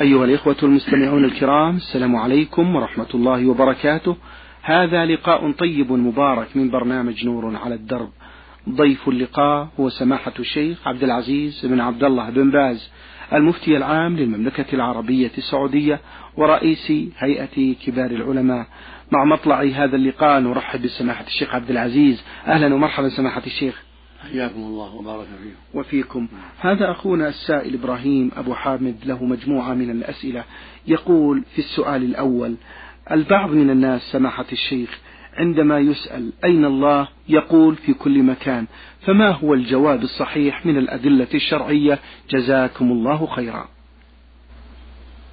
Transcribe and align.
أيها 0.00 0.24
الإخوة 0.24 0.56
المستمعون 0.62 1.24
الكرام 1.24 1.76
السلام 1.76 2.16
عليكم 2.16 2.76
ورحمة 2.76 3.06
الله 3.14 3.46
وبركاته. 3.46 4.16
هذا 4.62 5.06
لقاء 5.06 5.52
طيب 5.52 5.92
مبارك 5.92 6.56
من 6.56 6.70
برنامج 6.70 7.26
نور 7.26 7.56
على 7.56 7.74
الدرب. 7.74 8.10
ضيف 8.68 9.08
اللقاء 9.08 9.68
هو 9.80 9.88
سماحة 9.88 10.32
الشيخ 10.38 10.88
عبد 10.88 11.02
العزيز 11.02 11.66
بن 11.66 11.80
عبد 11.80 12.04
الله 12.04 12.30
بن 12.30 12.50
باز 12.50 12.90
المفتي 13.32 13.76
العام 13.76 14.16
للمملكة 14.16 14.74
العربية 14.74 15.32
السعودية 15.38 16.00
ورئيس 16.36 16.92
هيئة 17.18 17.74
كبار 17.86 18.10
العلماء. 18.10 18.66
مع 19.12 19.24
مطلع 19.24 19.62
هذا 19.62 19.96
اللقاء 19.96 20.40
نرحب 20.40 20.82
بسماحة 20.82 21.26
الشيخ 21.26 21.54
عبد 21.54 21.70
العزيز. 21.70 22.24
أهلا 22.46 22.74
ومرحبا 22.74 23.08
سماحة 23.08 23.42
الشيخ. 23.46 23.87
حياكم 24.22 24.60
الله 24.60 24.94
وبارك 24.94 25.26
فيكم. 25.26 25.78
وفيكم. 25.78 26.28
هذا 26.58 26.90
أخونا 26.90 27.28
السائل 27.28 27.74
إبراهيم 27.74 28.30
أبو 28.36 28.54
حامد 28.54 28.96
له 29.04 29.24
مجموعة 29.24 29.74
من 29.74 29.90
الأسئلة. 29.90 30.44
يقول 30.86 31.44
في 31.54 31.58
السؤال 31.58 32.02
الأول 32.02 32.54
البعض 33.10 33.50
من 33.50 33.70
الناس 33.70 34.02
سماحة 34.12 34.46
الشيخ 34.52 34.98
عندما 35.34 35.78
يسأل 35.78 36.32
أين 36.44 36.64
الله 36.64 37.08
يقول 37.28 37.76
في 37.76 37.94
كل 37.94 38.22
مكان 38.22 38.66
فما 39.00 39.30
هو 39.30 39.54
الجواب 39.54 40.02
الصحيح 40.02 40.66
من 40.66 40.78
الأدلة 40.78 41.28
الشرعية؟ 41.34 41.98
جزاكم 42.30 42.92
الله 42.92 43.26
خيرا. 43.26 43.68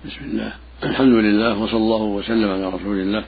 بسم 0.05 0.25
الله. 0.25 0.53
الحمد 0.83 1.13
لله 1.13 1.61
وصلى 1.61 1.77
الله 1.77 2.03
وسلم 2.03 2.51
على 2.51 2.69
رسول 2.69 2.99
الله 2.99 3.25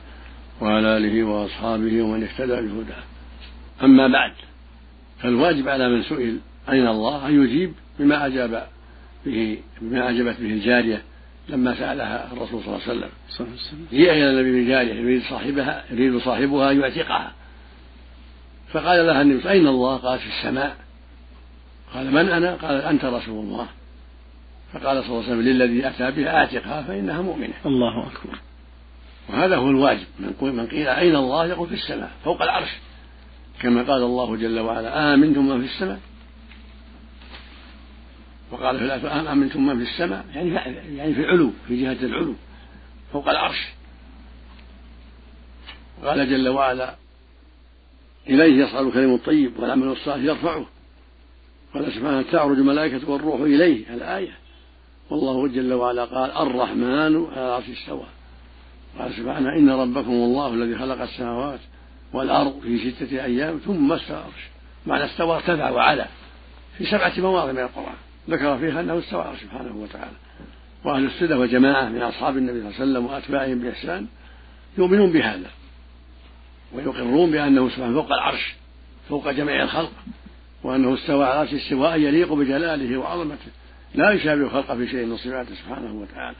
وعلى 0.61 0.97
آله 0.97 1.23
وأصحابه 1.23 2.01
ومن 2.01 2.23
اهتدى 2.23 2.55
بهداه. 2.55 3.03
أما 3.83 4.07
بعد 4.07 4.31
فالواجب 5.19 5.69
على 5.69 5.89
من 5.89 6.03
سئل 6.03 6.39
أين 6.69 6.87
الله 6.87 7.27
أن 7.27 7.43
يجيب 7.43 7.73
بما 7.99 8.25
أجاب 8.25 8.67
به 9.25 9.59
بما 9.81 10.09
أجابت 10.09 10.39
به 10.39 10.53
الجارية 10.53 11.01
لما 11.49 11.75
سألها 11.75 12.33
الرسول 12.33 12.63
صلى 12.63 12.75
الله 12.75 12.87
عليه 12.87 12.99
وسلم. 12.99 13.09
جيء 13.91 14.11
إلى 14.11 14.29
النبي 14.29 14.65
بجارية 14.65 14.93
يريد 14.93 15.23
صاحبها 15.23 15.83
يريد 15.91 16.17
صاحبها 16.17 16.71
أن 16.71 16.79
يعتقها. 16.79 17.33
فقال 18.71 19.07
لها 19.07 19.21
النبي 19.21 19.49
أين 19.49 19.67
الله؟ 19.67 19.97
قالت 19.97 20.21
في 20.21 20.27
السماء. 20.27 20.77
قال 21.93 22.11
من 22.11 22.29
أنا؟ 22.29 22.55
قال 22.55 22.81
أنت 22.81 23.05
رسول 23.05 23.45
الله. 23.45 23.67
فقال 24.73 25.03
صلى 25.03 25.09
الله 25.09 25.23
عليه 25.23 25.27
وسلم 25.27 25.41
للذي 25.41 25.87
أتى 25.87 26.11
بها 26.11 26.37
أعتقها 26.37 26.81
فإنها 26.81 27.21
مؤمنة. 27.21 27.53
الله 27.65 28.07
أكبر. 28.07 28.39
وهذا 29.29 29.55
هو 29.55 29.69
الواجب. 29.69 30.05
من 30.41 30.67
قيل 30.67 30.87
أين 30.87 31.15
الله؟ 31.15 31.45
يقول 31.45 31.67
في 31.67 31.73
السماء 31.73 32.11
فوق 32.23 32.41
العرش. 32.41 32.69
كما 33.61 33.83
قال 33.83 34.03
الله 34.03 34.35
جل 34.35 34.59
وعلا 34.59 35.13
آمنتم 35.13 35.47
من 35.47 35.59
في 35.59 35.65
السماء. 35.65 35.99
وقال 38.51 38.79
في 38.79 38.85
الآية 38.85 39.31
آمنتم 39.31 39.65
من 39.65 39.77
في 39.77 39.91
السماء 39.91 40.25
يعني 40.35 40.49
يعني 40.97 41.13
في 41.13 41.21
العلو 41.21 41.51
في 41.67 41.81
جهة 41.81 42.05
العلو 42.05 42.35
فوق 43.13 43.29
العرش. 43.29 43.67
وقال 46.03 46.29
جل 46.29 46.47
وعلا 46.47 46.95
إليه 48.29 48.63
يصعد 48.63 48.85
الكلم 48.85 49.13
الطيب 49.13 49.59
والعمل 49.59 49.87
الصالح 49.87 50.23
يرفعه. 50.23 50.65
قال 51.73 51.93
سبحانه 51.93 52.21
تعرج 52.21 52.57
الملائكة 52.57 53.09
والروح 53.09 53.41
إليه 53.41 53.93
الآية 53.93 54.37
والله 55.09 55.47
جل 55.47 55.73
وعلا 55.73 56.05
قال 56.05 56.31
الرحمن 56.31 57.25
على 57.25 57.45
العرش 57.45 57.69
استوى. 57.69 58.05
قال 58.99 59.13
سبحانه 59.13 59.49
إن 59.49 59.69
ربكم 59.69 60.11
الله 60.11 60.53
الذي 60.53 60.75
خلق 60.75 61.01
السماوات 61.01 61.59
والأرض 62.13 62.59
في 62.59 62.91
ستة 62.91 63.25
أيام 63.25 63.57
ثم 63.57 63.91
استوى 63.91 64.17
العرش. 64.17 64.47
معنى 64.85 65.05
استوى 65.05 65.35
ارتفع 65.35 65.69
وعلى. 65.69 66.05
في 66.77 66.85
سبعة 66.85 67.13
مواضع 67.17 67.51
من 67.51 67.59
القرآن. 67.59 67.95
ذكر 68.29 68.57
فيها 68.57 68.81
أنه 68.81 68.99
استوى 68.99 69.21
العرش 69.21 69.39
سبحانه 69.39 69.75
وتعالى. 69.75 70.15
وأهل 70.85 71.05
السنة 71.05 71.37
وجماعة 71.37 71.89
من 71.89 72.01
أصحاب 72.01 72.37
النبي 72.37 72.59
صلى 72.59 72.67
الله 72.69 72.79
عليه 72.79 72.91
وسلم 72.91 73.05
وأتباعهم 73.05 73.59
بإحسان 73.59 74.07
يؤمنون 74.77 75.11
بهذا. 75.11 75.49
ويقرون 76.73 77.31
بأنه 77.31 77.69
سبحانه 77.69 78.01
فوق 78.01 78.13
العرش 78.13 78.55
فوق 79.09 79.31
جميع 79.31 79.63
الخلق. 79.63 79.91
وأنه 80.63 80.93
استوى 80.93 81.25
على 81.25 81.33
العرش 81.33 81.53
استواء 81.53 81.99
يليق 81.99 82.33
بجلاله 82.33 82.97
وعظمته. 82.97 83.51
لا 83.95 84.11
يشابه 84.11 84.41
الخلق 84.41 84.75
في 84.75 84.87
شيء 84.87 85.05
من 85.05 85.17
صفاته 85.17 85.55
سبحانه 85.55 85.93
وتعالى. 85.93 86.37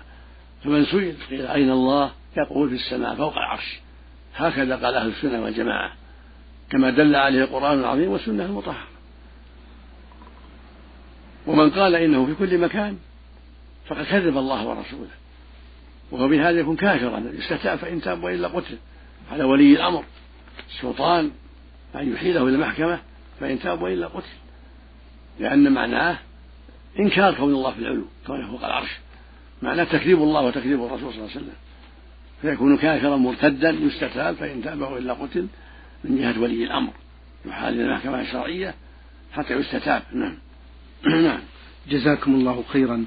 فمن 0.64 0.86
سئل 0.86 1.16
قيل 1.30 1.48
أين 1.48 1.72
الله؟ 1.72 2.12
يقول 2.38 2.70
في 2.70 2.76
السماء 2.76 3.16
فوق 3.16 3.34
العرش. 3.34 3.80
هكذا 4.38 4.76
قال 4.76 4.96
أهل 4.96 5.08
السنة 5.08 5.44
والجماعة 5.44 5.94
كما 6.70 6.90
دل 6.90 7.16
عليه 7.16 7.44
القرآن 7.44 7.80
العظيم 7.80 8.10
والسنة 8.10 8.46
المطهرة. 8.46 8.88
ومن 11.48 11.70
قال 11.70 11.96
إنه 11.96 12.26
في 12.26 12.34
كل 12.36 12.58
مكان 12.58 12.98
فقد 13.88 14.06
كذب 14.06 14.38
الله 14.38 14.68
ورسوله. 14.68 15.10
وهو 16.12 16.28
بهذا 16.28 16.60
يكون 16.60 16.76
كافرا 16.76 17.24
يستتاب 17.34 17.78
فإن 17.78 18.02
تاب 18.02 18.24
وإلا 18.24 18.48
قتل. 18.48 18.78
على 19.32 19.44
ولي 19.44 19.74
الأمر 19.74 20.04
السلطان 20.70 21.32
أن 21.96 22.14
يحيله 22.14 22.44
إلى 22.44 22.56
المحكمة 22.56 23.00
فإن 23.40 23.60
تاب 23.60 23.82
وإلا 23.82 24.08
قتل. 24.08 24.36
لأن 25.40 25.72
معناه 25.72 26.18
إنكار 27.00 27.34
كون 27.34 27.54
الله 27.54 27.72
في 27.72 27.80
العلو 27.80 28.06
كونه 28.28 28.52
فوق 28.52 28.66
العرش. 28.66 28.98
معناه 29.62 29.84
تكذيب 29.84 30.18
الله 30.18 30.42
وتكذيب 30.42 30.84
الرسول 30.84 31.14
صلى 31.14 31.20
الله 31.20 31.32
عليه 31.32 31.42
وسلم. 31.42 31.56
فيكون 32.42 32.78
كافرا 32.78 33.18
مرتدا 33.18 33.70
يستتاب 33.70 34.36
فإن 34.36 34.64
تاب 34.64 34.82
وإلا 34.82 35.14
قتل 35.14 35.48
من 36.04 36.18
جهة 36.18 36.42
ولي 36.42 36.64
الأمر. 36.64 36.94
يحال 37.46 37.74
إلى 37.74 37.84
المحكمة 37.84 38.22
الشرعية 38.22 38.76
حتى 39.34 39.54
يستتاب. 39.54 40.04
نعم. 40.14 40.38
نعم. 41.24 41.40
جزاكم 41.90 42.36
الله 42.36 42.64
خيرا. 42.64 43.06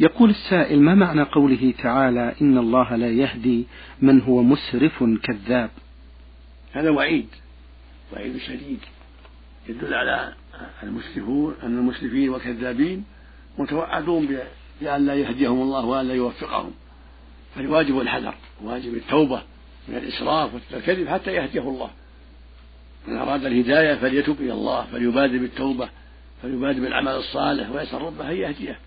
يقول 0.00 0.30
السائل 0.30 0.82
ما 0.82 0.94
معنى 0.94 1.22
قوله 1.22 1.74
تعالى 1.82 2.34
إن 2.40 2.58
الله 2.58 2.96
لا 2.96 3.08
يهدي 3.08 3.66
من 4.02 4.20
هو 4.20 4.42
مسرف 4.42 5.04
كذاب؟ 5.22 5.70
هذا 6.72 6.90
وعيد. 6.90 7.28
وعيد 8.12 8.36
شديد. 8.36 8.80
يدل 9.68 9.94
على 9.94 10.32
المسرفون 10.82 11.54
أن 11.62 11.78
المسرفين 11.78 12.28
والكذابين 12.28 13.04
متوعدون 13.58 14.38
بأن 14.80 15.06
لا 15.06 15.14
يهديهم 15.14 15.62
الله 15.62 15.84
وأن 15.84 16.08
لا 16.08 16.14
يوفقهم. 16.14 16.72
فالواجب 17.56 18.00
الحذر 18.00 18.34
واجب 18.62 18.94
التوبة 18.94 19.42
من 19.88 19.96
الإسراف 19.96 20.50
والكذب 20.72 21.08
حتى 21.08 21.32
يهديه 21.32 21.60
الله. 21.60 21.90
من 23.06 23.16
أراد 23.16 23.44
الهداية 23.44 23.94
فليتب 23.94 24.40
إلى 24.40 24.52
الله 24.52 24.84
فليبادر 24.84 25.38
بالتوبة 25.38 25.88
فليبادر 26.42 26.80
بالعمل 26.80 27.12
الصالح 27.12 27.70
ويسأل 27.70 28.02
ربه 28.02 28.30
أن 28.30 28.36
يهديه. 28.36 28.78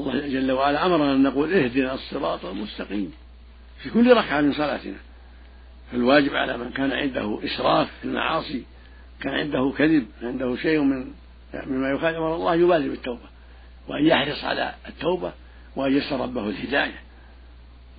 الله 0.00 0.28
جل 0.28 0.52
وعلا 0.52 0.86
أمرنا 0.86 1.12
أن 1.12 1.22
نقول 1.22 1.54
اهدنا 1.54 1.94
الصراط 1.94 2.44
المستقيم. 2.44 3.12
في 3.78 3.90
كل 3.90 4.16
ركعة 4.16 4.40
من 4.40 4.52
صلاتنا. 4.52 4.96
فالواجب 5.92 6.34
على 6.34 6.58
من 6.58 6.70
كان 6.70 6.92
عنده 6.92 7.38
إسراف 7.44 7.88
في 8.00 8.04
المعاصي 8.04 8.62
كان 9.20 9.34
عنده 9.34 9.72
كذب 9.78 10.06
عنده 10.22 10.56
شيء 10.56 10.80
من 10.80 11.12
مما 11.66 11.90
يخالف 11.90 12.16
أمر 12.16 12.34
الله 12.34 12.54
يبادر 12.54 12.88
بالتوبة. 12.88 13.28
وأن 13.88 14.06
يحرص 14.06 14.44
على 14.44 14.74
التوبة 14.88 15.32
وأن 15.76 15.96
يسأل 15.96 16.20
ربه 16.20 16.48
الهداية. 16.48 17.05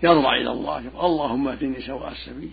يضرع 0.04 0.36
إلى 0.36 0.52
الله. 0.52 1.06
اللهم 1.06 1.48
اهدني 1.48 1.82
سواء 1.82 2.12
السبيل. 2.12 2.52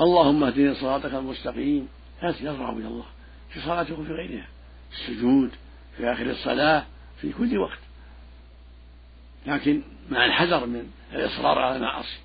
اللهم 0.00 0.44
اهدني 0.44 0.74
صراطك 0.74 1.14
المستقيم. 1.14 1.88
يضرع 2.22 2.70
إلى 2.70 2.86
الله. 2.86 3.04
في 3.50 3.60
صلاته 3.60 4.00
وفي 4.00 4.12
غيرها. 4.12 4.46
السجود 4.92 5.50
في 5.96 6.12
آخر 6.12 6.30
الصلاة 6.30 6.84
في 7.20 7.32
كل 7.32 7.58
وقت. 7.58 7.78
لكن 9.46 9.82
مع 10.10 10.24
الحذر 10.24 10.66
من 10.66 10.90
الإصرار 11.12 11.58
على 11.58 11.76
المعاصي. 11.76 12.18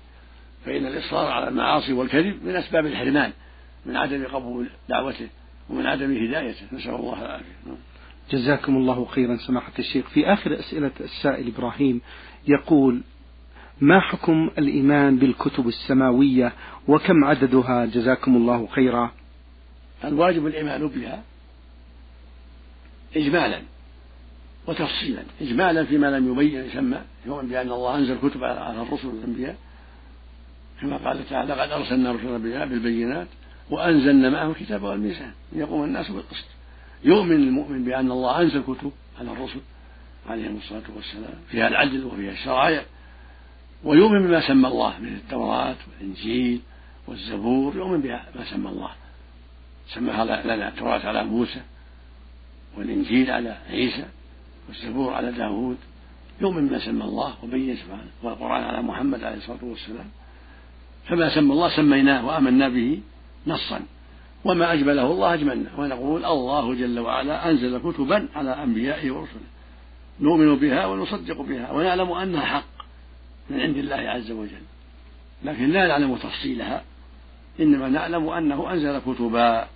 فإن 0.64 0.86
الإصرار 0.86 1.32
على 1.32 1.48
المعاصي 1.48 1.92
والكذب 1.92 2.44
من 2.44 2.56
أسباب 2.56 2.86
الحرمان. 2.86 3.32
من 3.86 3.96
عدم 3.96 4.24
قبول 4.24 4.70
دعوته 4.88 5.28
ومن 5.70 5.86
عدم 5.86 6.24
هدايته. 6.24 6.66
نسأل 6.72 6.94
الله 6.94 7.22
العافية. 7.22 7.76
جزاكم 8.30 8.76
الله 8.76 9.04
خيرا 9.04 9.36
سماحة 9.36 9.72
الشيخ. 9.78 10.08
في 10.08 10.32
آخر 10.32 10.58
أسئلة 10.58 10.90
السائل 11.00 11.48
إبراهيم 11.48 12.00
يقول 12.48 13.02
ما 13.80 14.00
حكم 14.00 14.50
الإيمان 14.58 15.16
بالكتب 15.16 15.68
السماوية 15.68 16.52
وكم 16.88 17.24
عددها 17.24 17.84
جزاكم 17.86 18.36
الله 18.36 18.66
خيرا؟ 18.66 19.12
الواجب 20.04 20.46
الإيمان 20.46 20.88
بها 20.88 21.22
إجمالا 23.16 23.62
وتفصيلا 24.66 25.22
إجمالا 25.40 25.84
فيما 25.84 26.10
لم 26.10 26.32
يبين 26.32 26.64
يسمى 26.64 26.98
يؤمن 27.26 27.48
بأن 27.48 27.72
الله 27.72 27.98
أنزل 27.98 28.18
كتب 28.22 28.44
على 28.44 28.82
الرسل 28.82 29.06
والأنبياء. 29.06 29.56
كما 30.80 30.96
قال 30.96 31.28
تعالى 31.28 31.54
لقد 31.54 31.70
أرسلنا 31.70 32.12
رسلا 32.12 32.64
بالبينات 32.64 33.26
وأنزلنا 33.70 34.30
معه 34.30 34.50
الكتاب 34.50 34.82
والميزان 34.82 35.32
ليقوم 35.52 35.84
الناس 35.84 36.10
بالقسط. 36.10 36.46
يؤمن 37.04 37.32
المؤمن 37.32 37.84
بأن 37.84 38.10
الله 38.10 38.40
أنزل 38.40 38.62
كتب 38.62 38.92
على 39.20 39.32
الرسل 39.32 39.60
عليهم 40.28 40.56
الصلاة 40.56 40.82
والسلام 40.96 41.34
فيها 41.48 41.68
العدل 41.68 42.04
وفيها 42.04 42.32
الشرائع. 42.32 42.82
ويؤمن 43.84 44.22
بما 44.28 44.48
سمى 44.48 44.68
الله 44.68 44.98
من 45.00 45.12
التوراة 45.14 45.76
والإنجيل 45.90 46.60
والزبور 47.06 47.76
يؤمن 47.76 48.00
بما 48.00 48.44
سمى 48.50 48.68
الله. 48.68 48.90
سماها 49.88 50.24
لنا 50.24 50.68
التوراة 50.68 51.06
على 51.06 51.24
موسى 51.24 51.60
والإنجيل 52.78 53.30
على 53.30 53.56
عيسى 53.70 54.04
والزبور 54.68 55.14
على 55.14 55.32
داود 55.32 55.76
يؤمن 56.40 56.68
بما 56.68 56.78
سمى 56.78 57.04
الله 57.04 57.34
وبين 57.42 57.76
سبحانه 57.76 58.10
والقرآن 58.22 58.64
على 58.64 58.82
محمد 58.82 59.24
عليه 59.24 59.36
الصلاة 59.36 59.64
والسلام. 59.64 60.10
فما 61.08 61.34
سمى 61.34 61.52
الله 61.52 61.76
سميناه 61.76 62.26
وآمنا 62.26 62.68
به 62.68 63.00
نصا. 63.46 63.80
وما 64.44 64.72
أجمله 64.72 65.06
الله 65.06 65.34
أجملنا. 65.34 65.70
ونقول 65.78 66.24
الله 66.24 66.74
جل 66.74 66.98
وعلا 66.98 67.50
أنزل 67.50 67.78
كتبا 67.78 68.28
على 68.34 68.50
أنبيائه 68.50 69.10
ورسله. 69.10 69.50
نؤمن 70.20 70.56
بها 70.56 70.86
ونصدق 70.86 71.40
بها 71.40 71.72
ونعلم 71.72 72.12
أنها 72.12 72.44
حق. 72.44 72.71
من 73.52 73.60
عند 73.60 73.76
الله 73.76 73.96
عز 73.96 74.30
وجل. 74.30 74.62
لكن 75.44 75.70
لا 75.70 75.86
نعلم 75.86 76.16
تفصيلها 76.16 76.82
إنما 77.60 77.88
نعلم 77.88 78.28
أنه 78.28 78.72
أنزل 78.72 78.98
كتبا 78.98 79.66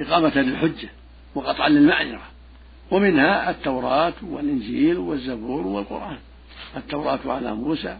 إقامة 0.00 0.36
للحجة 0.36 0.88
وقطعا 1.34 1.68
للمعذرة 1.68 2.22
ومنها 2.90 3.50
التوراة 3.50 4.14
والإنجيل 4.22 4.98
والزبور 4.98 5.66
والقرآن. 5.66 6.18
التوراة 6.76 7.20
على 7.26 7.54
موسى 7.54 7.98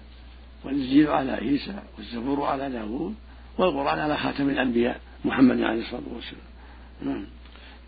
والإنجيل 0.64 1.10
على 1.10 1.32
عيسى 1.32 1.78
والزبور 1.98 2.42
على 2.42 2.70
داود 2.70 3.14
والقرآن 3.58 3.98
على 3.98 4.16
خاتم 4.16 4.50
الأنبياء 4.50 5.00
محمد 5.24 5.60
عليه 5.60 5.80
الصلاة 5.80 6.02
والسلام. 6.14 6.44
نعم. 7.02 7.26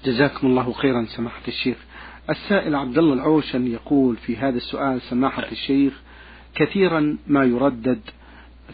جزاكم 0.04 0.46
الله 0.46 0.72
خيرا 0.72 1.06
سماحة 1.16 1.42
الشيخ. 1.48 1.76
السائل 2.30 2.74
عبد 2.74 2.98
الله 2.98 3.14
العوشن 3.14 3.66
يقول 3.66 4.16
في 4.16 4.36
هذا 4.36 4.56
السؤال 4.56 5.00
سماحة 5.02 5.52
الشيخ 5.52 5.92
كثيرا 6.54 7.16
ما 7.26 7.44
يردد 7.44 8.00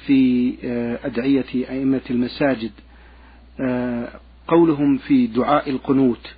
في 0.06 0.52
آه، 0.64 0.99
أدعية 1.05 1.46
أئمة 1.55 2.00
المساجد. 2.11 2.70
آه، 3.61 4.08
قولهم 4.49 4.99
في 4.99 5.26
دعاء 5.26 5.70
القنوت. 5.70 6.34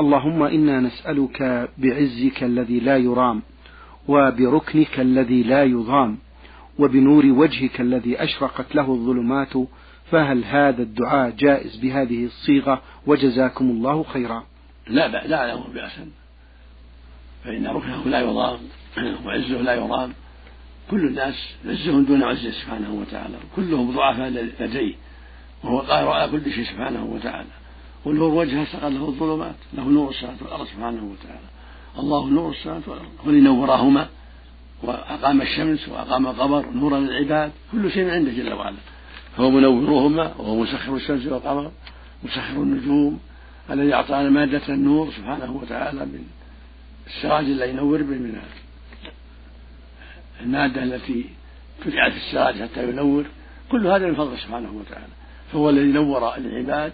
اللهم 0.00 0.42
إنا 0.42 0.80
نسألك 0.80 1.68
بعزك 1.78 2.44
الذي 2.44 2.80
لا 2.80 2.96
يرام 2.96 3.42
وبركنك 4.08 5.00
الذي 5.00 5.42
لا 5.42 5.64
يضام 5.64 6.18
وبنور 6.78 7.26
وجهك 7.26 7.80
الذي 7.80 8.22
أشرقت 8.22 8.74
له 8.74 8.92
الظلمات 8.92 9.52
فهل 10.10 10.44
هذا 10.44 10.82
الدعاء 10.82 11.30
جائز 11.30 11.76
بهذه 11.76 12.24
الصيغة؟ 12.24 12.82
وجزاكم 13.06 13.70
الله 13.70 14.02
خيرا. 14.02 14.44
لا 14.86 15.08
لا 15.08 15.50
أعلم 15.50 15.62
بأسا. 15.74 16.06
فإن 17.44 17.66
ركنه 17.66 18.04
لا 18.04 18.20
يضام 18.20 18.58
وعزه 19.24 19.60
لا 19.60 19.74
يرام 19.74 20.12
كل 20.90 21.06
الناس 21.06 21.34
عزهم 21.66 22.04
دون 22.04 22.22
عزه 22.22 22.50
سبحانه 22.50 22.94
وتعالى 22.94 23.34
كلهم 23.56 23.90
ضعفاء 23.90 24.28
لديه 24.60 24.94
وهو 25.64 25.78
قادر 25.78 26.08
على 26.08 26.30
كل 26.30 26.52
شيء 26.52 26.64
سبحانه 26.64 27.04
وتعالى. 27.04 27.48
ونور 28.04 28.34
وجهه 28.34 28.64
سقى 28.64 28.90
له 28.90 29.08
الظلمات 29.08 29.54
له 29.74 29.84
نور 29.84 30.10
السماوات 30.10 30.42
والأرض 30.42 30.66
سبحانه 30.66 31.04
وتعالى. 31.04 31.48
الله 31.98 32.30
نور 32.30 32.50
السماوات 32.50 32.88
والأرض. 32.88 33.08
ولنورهما 33.26 34.08
وأقام 34.82 35.42
الشمس 35.42 35.88
وأقام 35.88 36.26
القمر 36.26 36.66
نورا 36.70 36.98
للعباد 36.98 37.52
كل 37.72 37.90
شيء 37.90 38.10
عنده 38.10 38.32
جل 38.32 38.52
وعلا. 38.52 38.76
فهو 39.36 39.50
منورهما 39.50 40.34
وهو 40.38 40.62
مسخر 40.62 40.96
الشمس 40.96 41.26
والقمر 41.26 41.70
مسخر 42.24 42.62
النجوم 42.62 43.20
الذي 43.70 43.94
أعطانا 43.94 44.30
مادة 44.30 44.68
النور 44.68 45.10
سبحانه 45.10 45.56
وتعالى 45.56 46.00
من 46.00 46.24
السراج 47.06 47.44
الذي 47.44 47.70
ينور 47.70 48.02
به 48.02 48.18
من 48.18 48.40
الماده 50.40 50.82
التي 50.82 51.26
تجعل 51.84 52.12
في 52.12 52.16
السراج 52.16 52.62
حتى 52.62 52.88
ينور 52.88 53.24
كل 53.70 53.86
هذا 53.86 54.06
من 54.06 54.14
فضله 54.14 54.36
سبحانه 54.36 54.72
وتعالى. 54.72 55.12
فهو 55.52 55.70
الذي 55.70 55.92
نور 55.92 56.36
العباد 56.36 56.92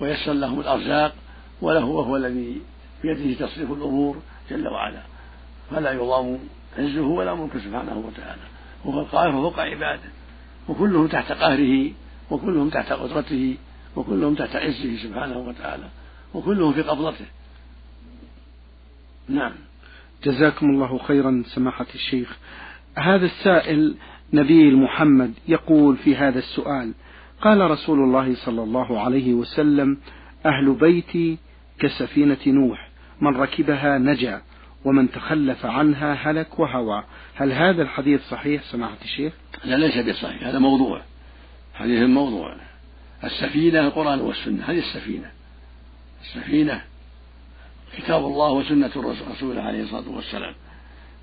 ويسر 0.00 0.32
لهم 0.32 0.60
الأرزاق 0.60 1.14
وله 1.62 1.84
وهو 1.84 2.16
الذي 2.16 2.62
بيده 3.02 3.46
تصريف 3.46 3.72
الأمور 3.72 4.22
جل 4.50 4.68
وعلا. 4.68 5.02
فلا 5.70 5.92
يضام 5.92 6.38
عزه 6.78 7.02
ولا 7.02 7.34
ملكه 7.34 7.58
سبحانه 7.58 7.98
وتعالى. 7.98 8.42
وهو 8.84 9.00
القاهر 9.00 9.32
فوق 9.32 9.60
عباده. 9.60 10.10
وكلهم 10.68 11.06
تحت 11.06 11.32
قهره 11.32 11.90
وكلهم 12.30 12.70
تحت 12.70 12.92
قدرته 12.92 13.56
وكلهم 13.96 14.34
تحت 14.34 14.56
عزه 14.56 14.96
سبحانه 14.96 15.38
وتعالى 15.38 15.88
وكلهم 16.34 16.72
في 16.72 16.82
قبضته. 16.82 17.26
نعم. 19.28 19.52
جزاكم 20.24 20.66
الله 20.66 20.98
خيرا 20.98 21.42
سماحة 21.46 21.86
الشيخ. 21.94 22.38
هذا 22.98 23.26
السائل 23.26 23.94
نبيل 24.32 24.76
محمد 24.76 25.32
يقول 25.48 25.96
في 25.96 26.16
هذا 26.16 26.38
السؤال 26.38 26.92
قال 27.40 27.70
رسول 27.70 27.98
الله 27.98 28.34
صلى 28.34 28.62
الله 28.62 29.00
عليه 29.00 29.34
وسلم 29.34 29.98
أهل 30.46 30.74
بيتي 30.74 31.38
كسفينة 31.78 32.38
نوح 32.46 32.90
من 33.20 33.36
ركبها 33.36 33.98
نجا 33.98 34.42
ومن 34.84 35.10
تخلف 35.10 35.66
عنها 35.66 36.12
هلك 36.12 36.58
وهوى. 36.58 37.04
هل 37.34 37.52
هذا 37.52 37.82
الحديث 37.82 38.22
صحيح؟ 38.22 38.62
سماحة 38.62 38.96
الشيخ. 39.04 39.32
لا 39.64 39.76
ليس 39.76 39.98
بصحيح 39.98 40.46
هذا 40.46 40.58
موضوع 40.58 41.02
حديث 41.74 42.08
موضوع 42.08 42.56
السفينة 43.24 43.80
القرآن 43.80 44.20
والسنة 44.20 44.64
هذه 44.64 44.78
السفينة. 44.78 45.30
السفينة 46.22 46.82
كتاب 47.96 48.24
الله 48.24 48.52
وسنة 48.52 48.90
رسوله 49.30 49.62
عليه 49.62 49.82
الصلاة 49.82 50.08
والسلام. 50.08 50.54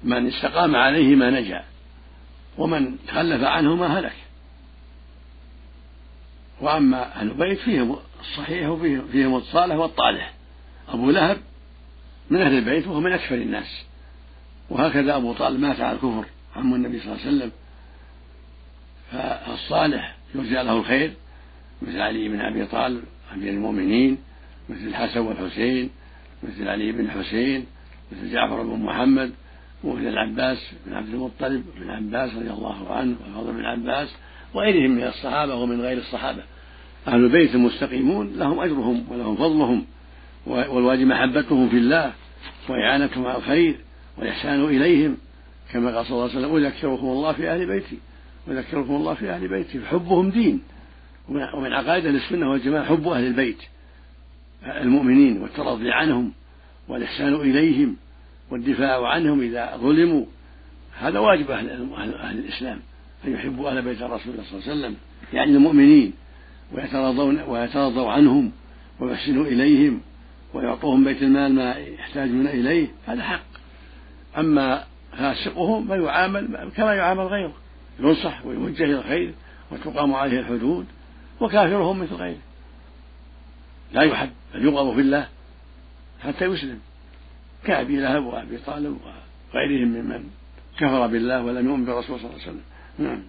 من 0.03 0.27
استقام 0.27 0.75
عليهما 0.75 1.29
نجا 1.29 1.63
ومن 2.57 2.97
تخلف 3.07 3.43
عنهما 3.43 3.99
هلك. 3.99 4.15
وأما 6.61 7.15
أهل 7.15 7.31
البيت 7.31 7.59
فيهم 7.59 7.97
الصحيح 8.19 8.69
وفيهم 8.69 9.35
الصالح 9.35 9.75
والطالح. 9.75 10.33
أبو 10.89 11.11
لهب 11.11 11.37
من 12.29 12.41
أهل 12.41 12.57
البيت 12.57 12.87
وهو 12.87 12.99
من 12.99 13.13
أكثر 13.13 13.35
الناس. 13.35 13.83
وهكذا 14.69 15.15
أبو 15.15 15.33
طالب 15.33 15.59
مات 15.59 15.81
على 15.81 15.95
الكفر 15.95 16.25
عم 16.55 16.73
النبي 16.73 16.99
صلى 16.99 17.11
الله 17.11 17.25
عليه 17.25 17.35
وسلم. 17.37 17.51
فالصالح 19.11 20.17
يرجى 20.35 20.53
له 20.53 20.77
الخير 20.77 21.13
مثل 21.81 22.01
علي 22.01 22.29
بن 22.29 22.41
أبي 22.41 22.65
طالب 22.65 23.03
أمير 23.33 23.53
المؤمنين 23.53 24.17
مثل 24.69 24.87
الحسن 24.87 25.19
والحسين 25.19 25.89
مثل 26.43 26.67
علي 26.67 26.91
بن 26.91 27.11
حسين 27.11 27.65
مثل 28.11 28.33
جعفر 28.33 28.63
بن 28.63 28.79
محمد 28.79 29.33
ومثل 29.83 30.07
العباس 30.07 30.57
بن 30.85 30.93
عبد 30.93 31.13
المطلب 31.13 31.63
بن 31.79 31.89
عباس 31.89 32.35
رضي 32.35 32.49
الله 32.49 32.93
عنه 32.93 33.15
وفضل 33.35 33.53
بن 33.53 33.65
عباس 33.65 34.09
وغيرهم 34.53 34.91
من 34.91 35.03
الصحابة 35.03 35.55
ومن 35.55 35.81
غير 35.81 35.97
الصحابة. 35.97 36.43
أهل 37.07 37.25
البيت 37.25 37.55
المستقيمون 37.55 38.33
لهم 38.35 38.59
أجرهم 38.59 39.05
ولهم 39.09 39.35
فضلهم 39.35 39.85
والواجب 40.45 41.07
محبتهم 41.07 41.69
في 41.69 41.77
الله 41.77 42.13
وإعانتهم 42.69 43.25
على 43.25 43.37
الخير 43.37 43.75
والإحسان 44.17 44.63
إليهم. 44.63 45.17
كما 45.73 45.95
قال 45.95 46.05
صلى 46.05 46.15
الله 46.15 46.29
عليه 46.29 46.39
وسلم 46.39 46.65
أذكركم 46.65 47.07
الله 47.07 47.31
في 47.33 47.49
أهل 47.49 47.65
بيتي 47.67 47.97
أذكركم 48.47 48.95
الله 48.95 49.13
في 49.13 49.29
أهل 49.29 49.47
بيتي 49.47 49.79
فحبهم 49.79 50.29
دين. 50.29 50.61
ومن 51.29 51.73
عقائد 51.73 52.05
أهل 52.05 52.15
السنة 52.15 52.51
والجماعة 52.51 52.85
حب 52.85 53.07
أهل 53.07 53.27
البيت 53.27 53.61
المؤمنين 54.63 55.41
والترضي 55.41 55.91
عنهم 55.91 56.31
والإحسان 56.87 57.35
إليهم. 57.35 57.95
والدفاع 58.51 59.07
عنهم 59.07 59.41
إذا 59.41 59.77
ظلموا. 59.77 60.25
هذا 60.99 61.19
واجب 61.19 61.51
أهل, 61.51 61.93
أهل 61.95 62.39
الإسلام 62.39 62.79
أن 63.25 63.33
يحبوا 63.33 63.69
أهل 63.69 63.81
بيت 63.81 64.01
الرسول 64.01 64.33
صلى 64.33 64.59
الله 64.59 64.69
عليه 64.69 64.71
وسلم 64.71 64.95
يعني 65.33 65.51
المؤمنين 65.51 66.13
ويترضون 66.71 67.41
ويترضوا 67.41 68.11
عنهم 68.11 68.51
ويحسنوا 68.99 69.45
إليهم 69.45 70.01
ويعطوهم 70.53 71.03
بيت 71.03 71.21
المال 71.21 71.55
ما 71.55 71.75
يحتاجون 71.75 72.47
إليه 72.47 72.87
هذا 73.05 73.23
حق. 73.23 73.45
أما 74.37 74.83
فاسقهم 75.17 75.87
فيعامل 75.87 76.71
كما 76.75 76.93
يعامل 76.93 77.23
غيره 77.23 77.53
ينصح 77.99 78.45
ويوجه 78.45 78.83
إلى 78.83 78.99
الخير 78.99 79.33
وتقام 79.71 80.13
عليه 80.13 80.39
الحدود 80.39 80.85
وكافرهم 81.39 81.99
مثل 81.99 82.15
غيره. 82.15 82.41
لا 83.93 84.01
يحب 84.01 84.29
بل 84.53 84.67
يبغض 84.67 84.95
في 84.95 85.01
الله 85.01 85.27
حتى 86.23 86.45
يسلم. 86.45 86.79
كأبي 87.65 87.99
لهب 87.99 88.25
وأبي 88.25 88.57
طالب 88.57 88.97
وغيرهم 89.53 89.87
ممن 89.87 90.23
كفر 90.77 91.07
بالله 91.07 91.43
ولم 91.43 91.67
يؤمن 91.69 91.85
بالرسول 91.85 92.19
صلى 92.19 92.29
الله 92.29 92.41
عليه 92.41 92.51
وسلم. 92.51 92.61
نعم. 92.99 93.19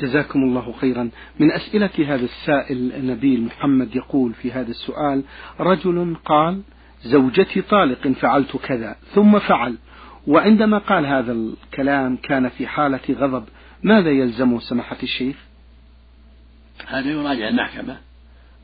جزاكم 0.00 0.42
الله 0.42 0.72
خيرا. 0.72 1.10
من 1.40 1.52
أسئلة 1.52 1.90
هذا 1.98 2.24
السائل 2.24 3.06
نبيل 3.06 3.42
محمد 3.42 3.96
يقول 3.96 4.32
في 4.32 4.52
هذا 4.52 4.70
السؤال 4.70 5.22
رجل 5.60 6.16
قال 6.24 6.62
زوجتي 7.02 7.62
طالق 7.62 8.08
فعلت 8.08 8.56
كذا 8.56 8.96
ثم 9.14 9.38
فعل. 9.38 9.76
وعندما 10.26 10.78
قال 10.78 11.06
هذا 11.06 11.32
الكلام 11.32 12.16
كان 12.16 12.48
في 12.48 12.66
حالة 12.66 13.00
غضب 13.10 13.44
ماذا 13.82 14.10
يلزمه 14.10 14.60
سماحة 14.60 14.96
الشيخ؟ 15.02 15.36
هذا 16.86 17.10
يراجع 17.10 17.48
المحكمة 17.48 17.96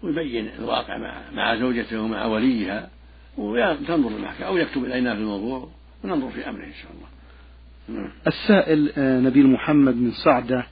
ويبين 0.02 0.48
الواقع 0.58 0.98
مع, 0.98 1.14
مع 1.34 1.56
زوجته 1.56 2.00
ومع 2.00 2.24
وليها. 2.24 2.90
وتنظر 3.38 4.08
المحكمة 4.08 4.46
أو 4.46 4.56
يكتب 4.56 4.84
إلينا 4.84 5.14
في 5.14 5.20
الموضوع 5.20 5.68
وننظر 6.04 6.30
في 6.30 6.48
أمره 6.48 6.64
إن 6.64 6.72
شاء 6.82 6.90
الله. 6.92 7.14
السائل 8.26 8.92
آه، 8.96 9.20
نبيل 9.20 9.46
محمد 9.46 9.96
من 9.96 10.12
صعدة 10.12 10.66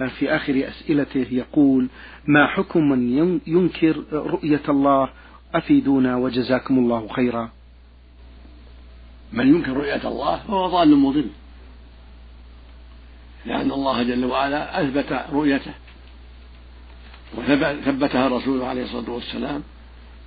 آه، 0.00 0.06
في 0.06 0.36
آخر 0.36 0.68
أسئلته 0.68 1.26
يقول 1.30 1.88
ما 2.26 2.46
حكم 2.46 2.88
من 2.88 3.40
ينكر 3.46 4.04
رؤية 4.12 4.62
الله؟ 4.68 5.08
أفيدونا 5.54 6.16
وجزاكم 6.16 6.78
الله 6.78 7.08
خيرا. 7.08 7.50
من 9.32 9.54
ينكر 9.54 9.72
رؤية 9.72 10.08
الله 10.08 10.36
فهو 10.36 10.66
ضال 10.66 10.96
مضل. 10.96 11.26
لأن 13.46 13.70
الله 13.70 14.02
جل 14.02 14.24
وعلا 14.24 14.82
أثبت 14.82 15.24
رؤيته 15.32 15.72
وثبتها 17.38 18.26
الرسول 18.26 18.62
عليه 18.62 18.82
الصلاة 18.82 19.10
والسلام 19.10 19.62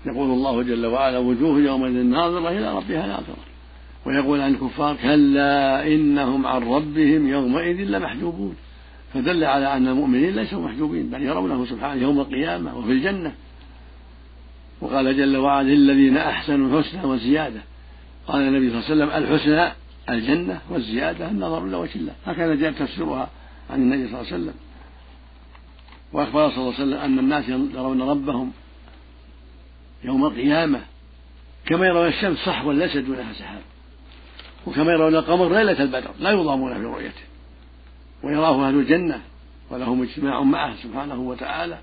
يقول 0.06 0.32
الله 0.32 0.64
جل 0.64 0.86
وعلا 0.86 1.18
وجوه 1.18 1.60
يومئذ 1.60 1.92
ناظرة 1.92 2.50
إلى 2.50 2.78
ربها 2.78 3.08
ناظرة. 3.08 3.46
ويقول 4.06 4.42
عن 4.42 4.54
الكفار 4.54 4.96
كلا 4.96 5.88
إنهم 5.88 6.48
عن 6.48 6.64
ربهم 6.64 7.28
يومئذ 7.28 7.76
لمحجوبون. 7.76 8.56
فدل 9.14 9.44
على 9.44 9.78
أن 9.78 9.88
المؤمنين 9.88 10.36
ليسوا 10.36 10.62
محجوبين 10.62 11.10
بل 11.10 11.24
يرونه 11.24 11.66
سبحانه 11.66 12.02
يوم 12.02 12.20
القيامة 12.20 12.78
وفي 12.78 12.92
الجنة. 12.92 13.34
وقال 14.82 15.18
جل 15.18 15.38
وعلا 15.38 15.68
للذين 15.68 16.18
أحسنوا 16.18 16.80
الحسنى 16.80 17.06
وزيادة. 17.06 17.62
قال 18.28 18.42
النبي 18.42 18.70
صلى 18.70 18.94
الله 18.94 19.06
عليه 19.06 19.16
وسلم 19.16 19.24
الحسنى 19.24 19.72
الجنة 20.10 20.60
والزيادة 20.70 21.32
النظر 21.32 21.66
إلى 21.66 21.78
وجه 21.78 21.96
الله. 21.96 22.14
هكذا 22.26 22.56
جاء 22.56 22.72
تفسيرها 22.72 23.30
عن 23.70 23.82
النبي 23.82 24.08
صلى 24.08 24.22
الله 24.22 24.34
عليه 24.34 24.44
وسلم. 24.44 24.54
وأخبر 26.14 26.50
صلى 26.50 26.58
الله 26.58 26.74
عليه 26.74 26.84
وسلم 26.84 26.98
أن 26.98 27.20
الناس 27.20 27.50
يرون 27.50 28.02
ربهم 28.02 28.52
يوم 30.06 30.26
القيامة. 30.26 30.82
كما 31.66 31.88
يرون 31.88 32.08
الشمس 32.08 32.38
صحوا 32.38 32.74
ليس 32.74 32.98
دونها 32.98 33.34
سحاب. 33.34 33.62
وكما 34.68 34.92
يرون 34.92 35.16
القمر 35.16 35.50
ليلة 35.50 35.84
البدر 35.84 36.12
لا 36.20 36.32
يضامون 36.32 36.74
في 36.74 36.84
رؤيته. 36.84 37.24
ويراه 38.24 38.68
أهل 38.68 38.76
الجنة 38.76 39.22
ولهم 39.70 40.02
اجتماع 40.02 40.44
معه 40.44 40.76
سبحانه 40.84 41.20
وتعالى. 41.20 41.80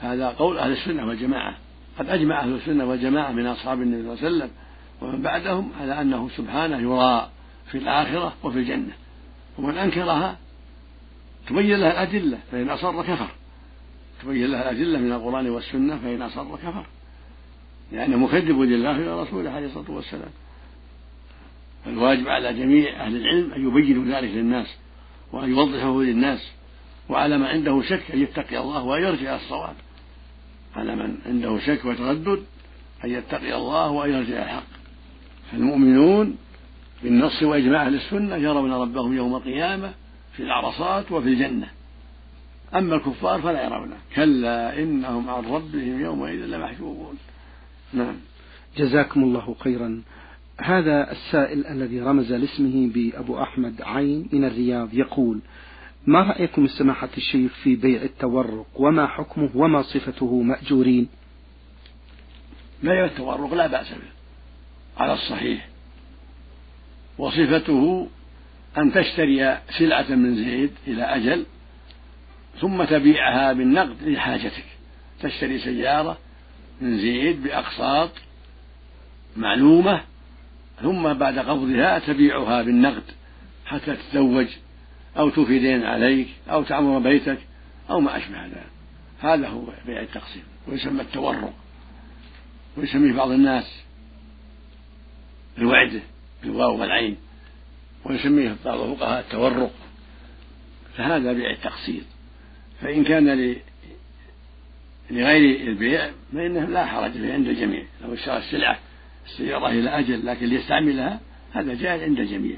هذا 0.00 0.28
قول 0.28 0.58
أهل 0.58 0.72
السنة 0.72 1.06
والجماعة. 1.06 1.56
قد 1.98 2.08
أجمع 2.08 2.40
أهل 2.40 2.54
السنة 2.54 2.84
والجماعة 2.84 3.32
من 3.32 3.46
أصحاب 3.46 3.82
النبي 3.82 4.02
صلى 4.02 4.12
الله 4.12 4.24
عليه 4.24 4.36
وسلم 4.36 4.50
ومن 5.00 5.22
بعدهم 5.22 5.72
على 5.80 6.00
أنه 6.00 6.28
سبحانه 6.36 6.78
يرى 6.78 7.28
في 7.70 7.78
الآخرة 7.78 8.32
وفي 8.42 8.58
الجنة. 8.58 8.92
ومن 9.58 9.78
أنكرها 9.78 10.36
تبين 11.48 11.80
له 11.80 11.90
الأدلة 11.90 12.38
فإن 12.52 12.70
أصر 12.70 13.02
كفر. 13.02 13.28
تبين 14.22 14.50
له 14.50 14.62
الأدلة 14.62 14.98
من 14.98 15.12
القرآن 15.12 15.50
والسنة 15.50 15.98
فإن 15.98 16.22
أصر 16.22 16.56
كفر. 16.56 16.86
لأنه 17.92 18.16
مكذب 18.16 18.60
لله 18.60 19.12
ولرسوله 19.12 19.50
عليه 19.50 19.66
الصلاة 19.66 19.90
والسلام. 19.90 20.30
فالواجب 21.84 22.28
على 22.28 22.54
جميع 22.54 23.06
أهل 23.06 23.16
العلم 23.16 23.52
أن 23.52 23.68
يبينوا 23.68 24.04
ذلك 24.04 24.30
للناس 24.30 24.66
وأن 25.32 25.50
يوضحه 25.50 26.02
للناس 26.02 26.52
وعلى 27.08 27.38
من 27.38 27.44
عنده 27.44 27.82
شك 27.82 28.10
أن 28.14 28.22
يتقي 28.22 28.58
الله 28.58 28.82
وأن 28.82 29.02
يرجع 29.02 29.36
الصواب. 29.36 29.74
على 30.76 30.96
من 30.96 31.18
عنده 31.26 31.58
شك 31.58 31.84
وتردد 31.84 32.42
أن 33.04 33.10
يتقي 33.10 33.56
الله 33.56 33.90
وأن 33.90 34.10
يرجع 34.10 34.42
الحق. 34.42 34.66
فالمؤمنون 35.52 36.36
بالنص 37.02 37.42
وإجماع 37.42 37.86
أهل 37.86 37.94
السنة 37.94 38.36
يرون 38.36 38.72
ربهم 38.72 39.16
يوم 39.16 39.36
القيامة 39.36 39.92
في 40.36 40.42
العرصات 40.42 41.12
وفي 41.12 41.28
الجنة. 41.28 41.68
أما 42.74 42.94
الكفار 42.94 43.40
فلا 43.40 43.64
يرونه. 43.64 43.96
كلا 44.14 44.78
إنهم 44.78 45.30
عن 45.30 45.44
ربهم 45.44 46.00
يومئذ 46.00 46.46
لمحجوبون. 46.46 47.18
نعم. 47.92 48.16
جزاكم 48.76 49.22
الله 49.22 49.56
خيرا. 49.60 50.02
هذا 50.60 51.12
السائل 51.12 51.66
الذي 51.66 52.00
رمز 52.00 52.32
لاسمه 52.32 52.90
بأبو 52.94 53.42
أحمد 53.42 53.82
عين 53.82 54.28
من 54.32 54.44
الرياض 54.44 54.94
يقول 54.94 55.40
ما 56.06 56.22
رأيكم 56.22 56.66
سماحة 56.66 57.08
الشيخ 57.16 57.52
في 57.62 57.76
بيع 57.76 58.02
التورق؟ 58.02 58.66
وما 58.74 59.06
حكمه؟ 59.06 59.50
وما 59.54 59.82
صفته؟ 59.82 60.42
مأجورين. 60.42 61.08
بيع 62.82 63.04
التورق 63.04 63.54
لا 63.54 63.66
بأس 63.66 63.92
به 63.92 64.12
على 64.96 65.12
الصحيح. 65.12 65.68
وصفته 67.18 68.08
أن 68.78 68.92
تشتري 68.92 69.58
سلعة 69.78 70.14
من 70.14 70.36
زيد 70.36 70.70
إلى 70.86 71.02
أجل 71.02 71.46
ثم 72.60 72.84
تبيعها 72.84 73.52
بالنقد 73.52 74.02
لحاجتك. 74.02 74.64
تشتري 75.20 75.58
سيارة 75.58 76.18
من 76.82 76.98
زيد 76.98 77.42
بأقساط 77.42 78.10
معلومة 79.36 80.00
ثم 80.82 81.12
بعد 81.12 81.38
قبضها 81.38 81.98
تبيعها 81.98 82.62
بالنقد 82.62 83.02
حتى 83.66 83.96
تتزوج 83.96 84.46
أو 85.16 85.30
توفي 85.30 85.58
دين 85.58 85.84
عليك 85.84 86.28
أو 86.50 86.62
تعمر 86.62 86.98
بيتك 86.98 87.38
أو 87.90 88.00
ما 88.00 88.16
أشبه 88.16 88.46
ذلك. 88.46 88.66
هذا 89.20 89.48
هو 89.48 89.64
بيع 89.86 90.00
التقسيم 90.00 90.42
ويسمى 90.68 91.00
التورق 91.00 91.54
ويسميه 92.76 93.12
بعض 93.12 93.30
الناس 93.30 93.82
الوعدة 95.58 96.00
بالواو 96.42 96.80
والعين 96.80 97.16
ويسميه 98.04 98.56
بعض 98.64 98.80
الفقهاء 98.80 99.20
التورق. 99.20 99.72
فهذا 100.96 101.32
بيع 101.32 101.50
التقسيط. 101.50 102.04
فإن 102.80 103.04
كان 103.04 103.56
لغير 105.10 105.68
البيع 105.68 106.10
فإنه 106.32 106.64
لا 106.64 106.86
حرج 106.86 107.10
فيه 107.10 107.32
عند 107.32 107.48
الجميع. 107.48 107.82
لو 108.04 108.14
اشترى 108.14 108.36
السلعة 108.36 108.78
السيارة 109.26 109.68
إلى 109.68 109.90
أجل 109.90 110.26
لكن 110.26 110.46
ليستعملها 110.46 111.20
هذا 111.52 111.74
جائز 111.74 112.02
عند 112.02 112.18
الجميع. 112.18 112.56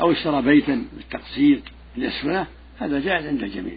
أو 0.00 0.12
اشترى 0.12 0.42
بيتا 0.42 0.84
بالتقسيط 0.96 1.60
ليسكنه 1.96 2.46
هذا 2.78 3.00
جائز 3.00 3.26
عند 3.26 3.42
الجميع. 3.42 3.76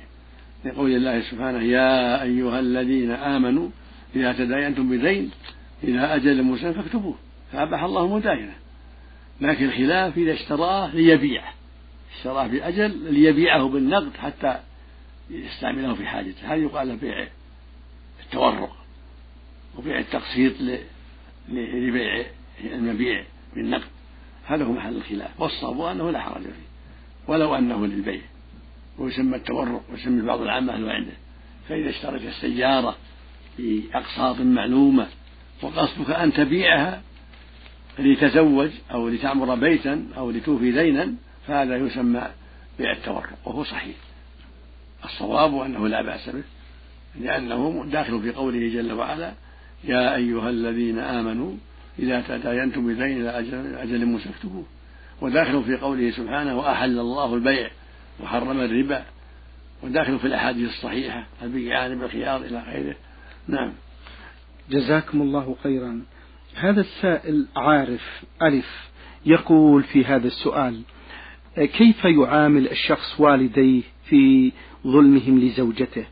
لقول 0.66 0.92
الله 0.92 1.22
سبحانه 1.22 1.64
يا 1.64 2.24
أيها 2.24 2.60
الذين 2.60 3.12
آمنوا 3.12 3.70
إذا 4.16 4.34
تداينتم 4.34 4.90
بدين 4.90 5.32
إلى 5.84 6.00
أجل 6.00 6.44
مسلم 6.44 6.74
فاكتبوه. 6.74 7.16
فأباح 7.52 7.84
الله 7.84 8.16
مداينة. 8.16 8.54
لكن 9.42 9.66
الخلاف 9.66 10.18
إذا 10.18 10.34
اشتراه 10.34 10.96
ليبيعه 10.96 11.54
اشتراه 12.18 12.48
بأجل 12.48 13.14
ليبيعه 13.14 13.68
بالنقد 13.68 14.18
حتى 14.18 14.60
يستعمله 15.30 15.94
في 15.94 16.06
حاجته. 16.06 16.48
هذا 16.48 16.56
يقال 16.56 16.88
له 16.88 16.96
بيع. 16.96 17.28
التورق 18.24 18.76
وبيع 19.78 20.00
التقسيط 20.00 20.54
لبيع 21.50 22.26
المبيع 22.64 23.24
بالنقد. 23.56 23.88
هذا 24.46 24.64
هو 24.66 24.72
محل 24.72 24.96
الخلاف. 24.96 25.42
والصواب 25.42 25.82
أنه 25.82 26.12
لا 26.12 26.20
حرج 26.20 26.42
فيه. 26.44 26.74
ولو 27.28 27.56
أنه 27.56 27.86
للبيع. 27.86 28.22
ويسمى 28.98 29.36
التورق 29.36 29.82
ويسمي 29.92 30.22
بعض 30.22 30.42
العامة 30.42 30.76
الوعدة 30.76 31.12
فإذا 31.70 31.90
اشتريت 31.90 32.22
السيارة 32.22 32.96
بأقساط 33.58 34.40
معلومة 34.40 35.08
وقصدك 35.62 36.10
أن 36.10 36.34
تبيعها 36.34 37.02
لتزوج 38.00 38.70
أو 38.92 39.10
لتعمر 39.10 39.56
بيتا 39.56 40.08
أو 40.18 40.32
لتوفي 40.32 40.72
دينا 40.72 41.14
فهذا 41.48 41.78
يسمى 41.78 42.28
بيع 42.80 42.92
التورق 42.92 43.30
وهو 43.46 43.64
صحيح. 43.64 43.96
الصواب 45.06 45.58
أنه 45.58 45.88
لا 45.88 46.02
بأس 46.02 46.30
به. 46.30 46.44
لأنه 47.20 47.86
داخل 47.92 48.22
في 48.22 48.32
قوله 48.32 48.70
جل 48.70 48.94
وعلا 48.94 49.34
يا 49.84 50.16
أيها 50.16 50.50
الذين 50.50 51.00
آمنوا 51.00 51.54
إذا 52.00 52.24
تداينتم 52.28 52.88
بدين 52.88 53.22
إلى 53.22 53.30
أجل, 53.40 53.76
أجل 53.76 54.06
وداخل 55.22 55.64
في 55.64 55.78
قوله 55.78 56.12
سبحانه 56.12 56.58
وأحل 56.58 57.00
الله 57.00 57.36
البيع 57.36 57.70
وحرم 58.24 58.60
الربا. 58.60 59.04
وداخل 59.84 60.20
في 60.20 60.28
الأحاديث 60.28 60.70
الصحيحة 60.70 61.28
البيعان 61.42 62.00
بالخيار 62.00 62.42
إلى 62.42 62.60
غيره. 62.60 62.96
نعم. 63.48 63.74
جزاكم 64.70 65.22
الله 65.22 65.56
خيرا. 65.64 66.02
هذا 66.56 66.82
السائل 66.82 67.48
عارف 67.56 68.24
ألف 68.42 68.90
يقول 69.26 69.84
في 69.84 70.06
هذا 70.06 70.28
السؤال 70.28 70.82
كيف 71.58 72.06
يعامل 72.06 72.72
الشخص 72.72 73.20
والديه 73.20 73.82
في 74.06 74.52
ظلمهم 74.88 75.40
لزوجته؟ 75.40 76.06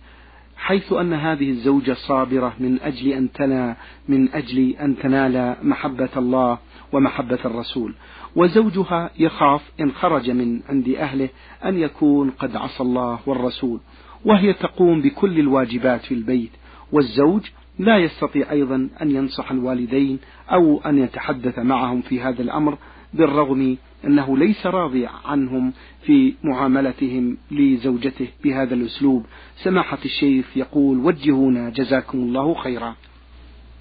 حيث 0.61 0.93
أن 0.93 1.13
هذه 1.13 1.49
الزوجة 1.49 1.93
صابرة 1.93 2.53
من 2.59 2.79
أجل 2.81 3.07
أن 3.07 3.31
تنا 3.31 3.75
من 4.07 4.33
أجل 4.33 4.75
أن 4.81 4.97
تنال 4.97 5.55
محبة 5.63 6.09
الله 6.17 6.57
ومحبة 6.93 7.39
الرسول. 7.45 7.95
وزوجها 8.35 9.09
يخاف 9.19 9.61
إن 9.79 9.91
خرج 9.91 10.29
من 10.29 10.61
عند 10.69 10.89
أهله 10.89 11.29
أن 11.65 11.77
يكون 11.77 12.29
قد 12.29 12.55
عصى 12.55 12.83
الله 12.83 13.19
والرسول 13.25 13.79
وهي 14.25 14.53
تقوم 14.53 15.01
بكل 15.01 15.39
الواجبات 15.39 16.05
في 16.05 16.13
البيت. 16.13 16.51
والزوج 16.91 17.41
لا 17.79 17.97
يستطيع 17.97 18.51
أيضا 18.51 18.89
أن 19.01 19.11
ينصح 19.11 19.51
الوالدين 19.51 20.19
أو 20.51 20.81
أن 20.85 20.97
يتحدث 20.97 21.59
معهم 21.59 22.01
في 22.01 22.21
هذا 22.21 22.41
الأمر 22.41 22.77
بالرغم 23.13 23.77
أنه 24.05 24.37
ليس 24.37 24.65
راضي 24.65 25.07
عنهم 25.25 25.73
في 26.03 26.33
معاملتهم 26.43 27.37
لزوجته 27.51 28.27
بهذا 28.43 28.73
الأسلوب. 28.73 29.25
سماحة 29.63 29.97
الشيخ 30.05 30.45
يقول 30.55 30.97
وجهونا 30.97 31.69
جزاكم 31.69 32.17
الله 32.17 32.53
خيرا. 32.53 32.95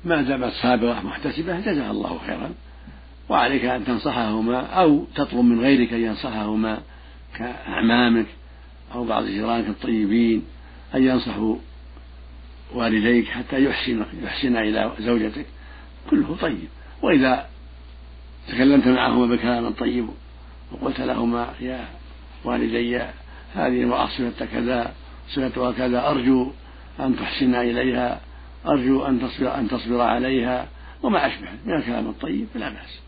ما 0.04 0.22
دامت 0.22 0.52
صابرة 0.52 1.00
محتسبة 1.04 1.60
جزاها 1.60 1.90
الله 1.90 2.18
خيرا. 2.26 2.50
وعليك 3.28 3.64
أن 3.64 3.84
تنصحهما 3.84 4.60
أو 4.60 5.04
تطلب 5.14 5.44
من 5.44 5.60
غيرك 5.60 5.92
أن 5.92 6.00
ينصحهما 6.00 6.80
كأعمامك 7.36 8.26
أو 8.94 9.04
بعض 9.04 9.24
جيرانك 9.24 9.68
الطيبين 9.68 10.42
أن 10.94 11.02
ينصحوا 11.02 11.56
والديك 12.74 13.28
حتى 13.28 13.64
يحسن 13.64 14.04
يحسن 14.22 14.56
إلى 14.56 14.92
زوجتك. 14.98 15.46
كله 16.10 16.36
طيب. 16.40 16.68
وإذا 17.02 17.46
تكلمت 18.48 18.88
معهما 18.88 19.26
بكلام 19.26 19.70
طيب 19.70 20.08
وقلت 20.72 21.00
لهما 21.00 21.54
يا 21.60 21.88
والدي 22.44 22.96
هذه 23.54 23.82
المرأة 23.82 24.06
صفتها 24.06 24.46
كذا 24.46 24.94
صفتها 25.28 25.72
كذا 25.72 26.10
أرجو 26.10 26.52
أن 27.00 27.16
تحسن 27.16 27.54
إليها 27.54 28.20
أرجو 28.66 29.06
أن 29.06 29.20
تصبر 29.20 29.54
أن 29.54 29.68
تصبر 29.68 30.00
عليها 30.00 30.68
وما 31.02 31.26
أشبه 31.26 31.48
من 31.66 31.74
الكلام 31.74 32.08
الطيب 32.08 32.46
فلا 32.54 32.68
بأس. 32.68 33.00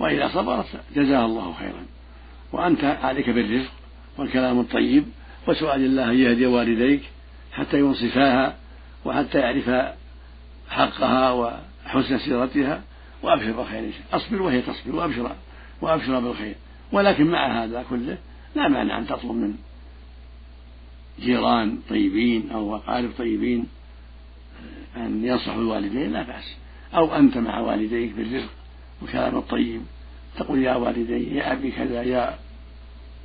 وإذا 0.00 0.28
صبرت 0.28 0.66
جزاها 0.96 1.24
الله 1.24 1.52
خيرا. 1.52 1.86
وأنت 2.52 2.84
عليك 2.84 3.30
بالرزق 3.30 3.70
والكلام 4.18 4.60
الطيب 4.60 5.04
وسؤال 5.48 5.84
الله 5.84 6.10
أن 6.10 6.18
يهدي 6.18 6.46
والديك 6.46 7.02
حتى 7.52 7.78
ينصفاها 7.78 8.56
وحتى 9.04 9.38
يعرف 9.38 9.94
حقها 10.70 11.30
وحسن 11.32 12.18
سيرتها. 12.18 12.82
وأبشر 13.22 13.52
بالخير 13.52 13.92
أصبر 14.12 14.42
وهي 14.42 14.62
تصبر 14.62 14.96
وأبشر 14.96 15.36
وأبشر 15.80 16.20
بالخير. 16.20 16.54
ولكن 16.92 17.26
مع 17.26 17.64
هذا 17.64 17.84
كله 17.90 18.18
لا 18.54 18.68
مانع 18.68 18.98
أن 18.98 19.06
تطلب 19.06 19.32
من 19.32 19.54
جيران 21.20 21.78
طيبين 21.88 22.50
أو 22.50 22.76
أقارب 22.76 23.10
طيبين 23.18 23.66
أن 24.96 25.24
ينصحوا 25.24 25.62
الوالدين 25.62 26.12
لا 26.12 26.22
بأس. 26.22 26.56
أو 26.94 27.14
أنت 27.14 27.38
مع 27.38 27.58
والديك 27.58 28.12
بالرزق 28.12 28.50
والكلام 29.02 29.36
الطيب. 29.36 29.82
تقول 30.36 30.62
يا 30.62 30.74
والدي 30.74 31.34
يا 31.36 31.52
أبي 31.52 31.70
كذا 31.70 32.02
يا 32.02 32.38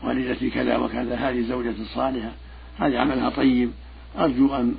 والدتي 0.03 0.49
كذا 0.49 0.77
وكذا 0.77 1.15
هذه 1.15 1.41
زوجة 1.41 1.75
صالحة 1.95 2.31
هذه 2.79 2.99
عملها 2.99 3.29
طيب. 3.29 3.71
أرجو 4.17 4.55
أن 4.55 4.75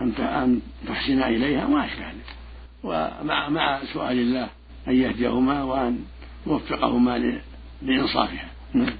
أن 0.00 0.60
تحسن 0.88 1.22
إليها 1.22 1.66
وما 1.66 1.86
أشبه 1.86 2.06
ذلك. 2.06 2.37
ومع 2.82 3.48
مع 3.48 3.80
سؤال 3.92 4.18
الله 4.18 4.48
أن 4.88 4.94
يهديهما 4.94 5.62
وأن 5.62 5.98
يوفقهما 6.46 7.40
لإنصافها. 7.82 8.50
نعم. 8.74 8.92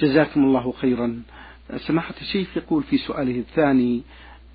جزاكم 0.00 0.44
الله 0.44 0.72
خيرا. 0.72 1.22
سماحة 1.76 2.14
الشيخ 2.20 2.56
يقول 2.56 2.82
في 2.82 2.98
سؤاله 2.98 3.38
الثاني 3.38 4.02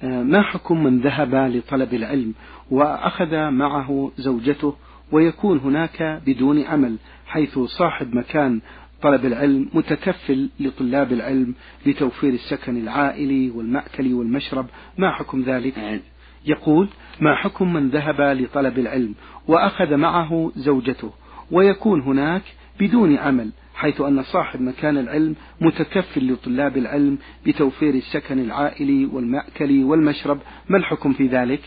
ما 0.04 0.42
حكم 0.42 0.84
من 0.84 1.00
ذهب 1.00 1.36
لطلب 1.36 1.94
العلم 1.94 2.34
وأخذ 2.72 3.50
معه 3.50 4.12
زوجته 4.18 4.76
ويكون 5.12 5.58
هناك 5.58 6.22
بدون 6.26 6.64
عمل 6.64 6.98
حيث 7.26 7.60
صاحب 7.60 8.16
مكان 8.16 8.62
طلب 9.02 9.26
العلم 9.26 9.70
متكفل 9.74 10.50
لطلاب 10.60 11.14
العلم 11.14 11.56
لتوفير 11.86 12.34
السكن 12.34 12.78
العائلي 12.78 13.50
والمأكل 13.50 14.14
والمشرب؟ 14.14 14.66
ما 14.98 15.12
حكم 15.12 15.42
ذلك؟ 15.42 16.02
يقول 16.48 16.88
ما 17.20 17.36
حكم 17.36 17.74
من 17.74 17.89
ذهب 17.89 18.22
لطلب 18.22 18.80
العلم 18.80 19.16
وأخذ 19.48 19.96
معه 19.96 20.51
زوجته 20.56 21.13
ويكون 21.51 22.01
هناك 22.01 22.42
بدون 22.80 23.18
عمل 23.18 23.51
حيث 23.75 24.01
أن 24.01 24.24
صاحب 24.24 24.62
مكان 24.62 24.98
العلم 24.98 25.36
متكفل 25.62 26.34
لطلاب 26.34 26.77
العلم 26.77 27.18
بتوفير 27.46 27.94
السكن 27.94 28.39
العائلي 28.39 29.06
والمأكل 29.06 29.84
والمشرب 29.84 30.39
ما 30.70 30.77
الحكم 30.77 31.13
في 31.13 31.27
ذلك؟ 31.27 31.62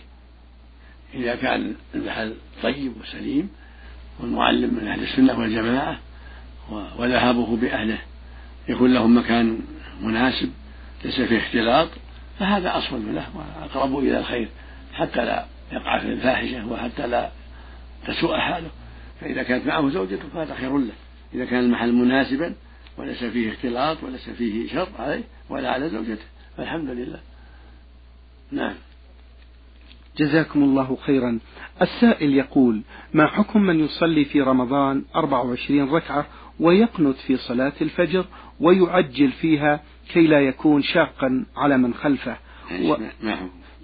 إذا 1.14 1.36
كان 1.36 1.74
المحل 1.94 2.34
طيب 2.62 2.92
وسليم 3.00 3.48
والمعلم 4.20 4.74
من 4.74 4.88
أهل 4.88 5.02
السنة 5.02 5.38
والجماعة 5.38 5.98
وذهابه 6.98 7.56
بأهله 7.56 7.98
يكون 8.68 8.94
لهم 8.94 9.18
مكان 9.18 9.58
مناسب 10.02 10.50
ليس 11.04 11.20
فيه 11.20 11.38
اختلاط 11.38 11.88
فهذا 12.38 12.78
أصل 12.78 13.14
له 13.14 13.26
وأقرب 13.36 13.98
إلى 13.98 14.18
الخير. 14.18 14.48
حتى 14.94 15.24
لا 15.24 15.46
يقع 15.72 15.98
في 15.98 16.06
الفاحشة 16.06 16.72
وحتى 16.72 17.06
لا 17.06 17.30
تسوء 18.06 18.38
حاله. 18.38 18.70
فإذا 19.20 19.42
كانت 19.42 19.66
معه 19.66 19.88
زوجته 19.88 20.28
فهذا 20.34 20.54
خير 20.54 20.78
له. 20.78 20.92
إذا 21.34 21.44
كان 21.44 21.64
المحل 21.64 21.92
مناسبا 21.92 22.54
وليس 22.98 23.24
فيه 23.24 23.50
اختلاط 23.52 24.02
وليس 24.02 24.30
فيه 24.30 24.68
شر 24.68 24.88
عليه 24.98 25.22
ولا 25.48 25.70
على 25.70 25.88
زوجته. 25.88 26.24
فالحمد 26.56 26.90
لله. 26.90 27.20
نعم. 28.52 28.74
جزاكم 30.18 30.62
الله 30.62 30.98
خيرا. 31.06 31.38
السائل 31.82 32.34
يقول 32.34 32.82
ما 33.14 33.26
حكم 33.26 33.62
من 33.62 33.80
يصلي 33.80 34.24
في 34.24 34.40
رمضان 34.40 35.04
24 35.16 35.90
ركعة 35.94 36.26
ويقنت 36.60 37.16
في 37.16 37.36
صلاة 37.36 37.72
الفجر 37.80 38.26
ويعجل 38.60 39.32
فيها 39.32 39.80
كي 40.12 40.26
لا 40.26 40.40
يكون 40.40 40.82
شاقا 40.82 41.46
على 41.56 41.78
من 41.78 41.94
خلفه؟ 41.94 42.36
و... 42.82 42.96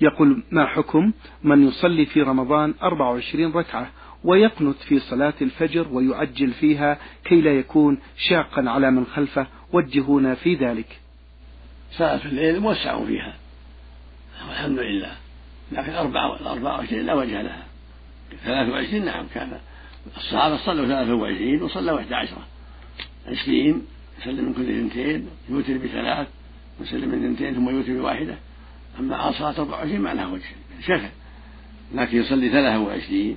يقول 0.01 0.43
ما 0.51 0.67
حكم 0.67 1.13
من 1.43 1.69
يصلي 1.69 2.07
في 2.07 2.23
رمضان 2.23 2.75
24 2.83 3.53
ركعة 3.53 3.91
ويقنت 4.25 4.77
في 4.77 4.99
صلاة 4.99 5.35
الفجر 5.43 5.89
ويعجل 5.91 6.51
فيها 6.51 6.99
كي 7.25 7.41
لا 7.41 7.51
يكون 7.51 7.99
شاقا 8.17 8.71
على 8.71 8.91
من 8.91 9.07
خلفه؟ 9.07 9.47
وجهونا 9.73 10.35
في 10.35 10.55
ذلك. 10.55 11.01
صلاة 11.93 12.25
الليل 12.25 12.61
موسع 12.61 13.05
فيها. 13.05 13.35
والحمد 14.49 14.79
لله. 14.79 15.13
لكن 15.73 15.93
أربعة 15.93 16.53
أربعة 16.53 16.77
وعشرين 16.77 17.07
لا 17.07 17.15
وجه 17.15 17.43
لها. 17.43 17.67
ثلاثة 18.45 18.73
وعشرين 18.73 19.05
نعم 19.05 19.27
كان. 19.35 19.59
الصحابة 20.17 20.57
صلوا 20.57 20.87
ثلاثة 20.87 21.15
وعشرين 21.15 21.63
وصلوا 21.63 22.01
إحدى 22.01 22.15
عشرة 22.15 22.47
عشرين 23.27 23.87
يسلم 24.21 24.45
من 24.45 24.55
كل 24.55 24.71
اثنتين 24.71 25.29
يوتر 25.49 25.79
بثلاث 25.79 26.29
ويسلم 26.81 27.09
من 27.09 27.25
اثنتين 27.25 27.55
ثم 27.55 27.69
يوتر 27.69 27.93
بواحدة. 27.93 28.39
أما 29.01 29.29
أربعة 29.29 29.71
وعشرين 29.71 30.01
ما 30.01 30.15
لها 30.15 30.27
وجه 30.27 30.45
شفع 30.83 31.09
لكن 31.95 32.19
يصلي 32.19 32.49
ثلاثة 32.51 32.81
وعشرين 32.81 33.37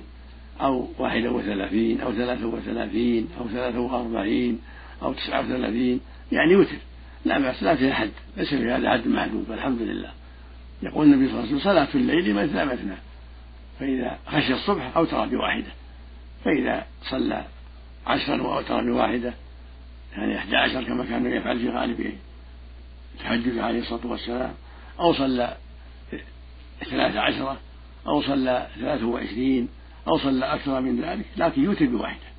أو 0.60 0.88
واحدة 0.98 1.32
وثلاثين 1.32 2.00
أو 2.00 2.12
ثلاثة 2.12 2.46
وثلاثين 2.46 3.28
أو 3.40 3.48
ثلاثة 3.48 3.80
وأربعين 3.80 4.60
أو 5.02 5.12
تسعة 5.12 5.40
وثلاثين 5.40 6.00
يعني 6.32 6.56
وتر. 6.56 6.76
لا 7.24 7.38
بأس 7.38 7.62
لا 7.62 7.74
فيها 7.76 7.94
حد 7.94 8.10
ليس 8.36 8.48
في 8.54 8.70
هذا 8.70 8.90
حد 8.90 9.08
محدود 9.08 9.50
والحمد 9.50 9.82
لله. 9.82 10.10
يقول 10.82 11.06
النبي 11.06 11.28
صلى 11.28 11.38
الله 11.38 11.46
عليه 11.46 11.56
وسلم 11.56 11.72
صلاة 11.72 11.88
الليل 11.94 12.34
مثنى 12.34 12.64
مثنى 12.64 12.96
فإذا 13.80 14.18
خشي 14.26 14.54
الصبح 14.54 14.96
أوتر 14.96 15.26
بواحدة. 15.26 15.72
فإذا 16.44 16.86
صلى 17.02 17.44
عشرا 18.06 18.42
وأوتر 18.42 18.84
بواحدة 18.84 19.34
يعني 20.16 20.38
إحدى 20.38 20.56
عشر 20.56 20.84
كما 20.84 21.04
كان 21.04 21.26
يفعل 21.26 21.58
في 21.58 21.68
غالب 21.68 22.12
التهجد 23.14 23.58
عليه 23.58 23.80
الصلاة 23.80 24.06
والسلام. 24.06 24.54
أو 25.00 25.12
صلى 25.12 25.56
ثلاث 26.90 27.16
عشرة 27.16 27.56
أو 28.06 28.22
صلى 28.22 28.66
ثلاثة 28.76 29.06
وعشرين 29.06 29.68
أو 30.08 30.18
صلى 30.18 30.54
أكثر 30.54 30.80
من 30.80 31.00
ذلك 31.00 31.24
لكن 31.36 31.64
يوتر 31.64 31.86
بواحدة. 31.86 32.30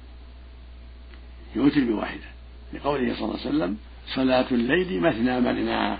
يوتر 1.55 1.83
بواحدة. 1.83 2.31
لقوله 2.73 3.15
صلى 3.15 3.25
الله 3.25 3.39
عليه 3.39 3.49
وسلم 3.49 3.77
صلاة 4.07 4.45
الليل 4.51 5.01
مثنى 5.01 5.41
مثنى 5.41 5.97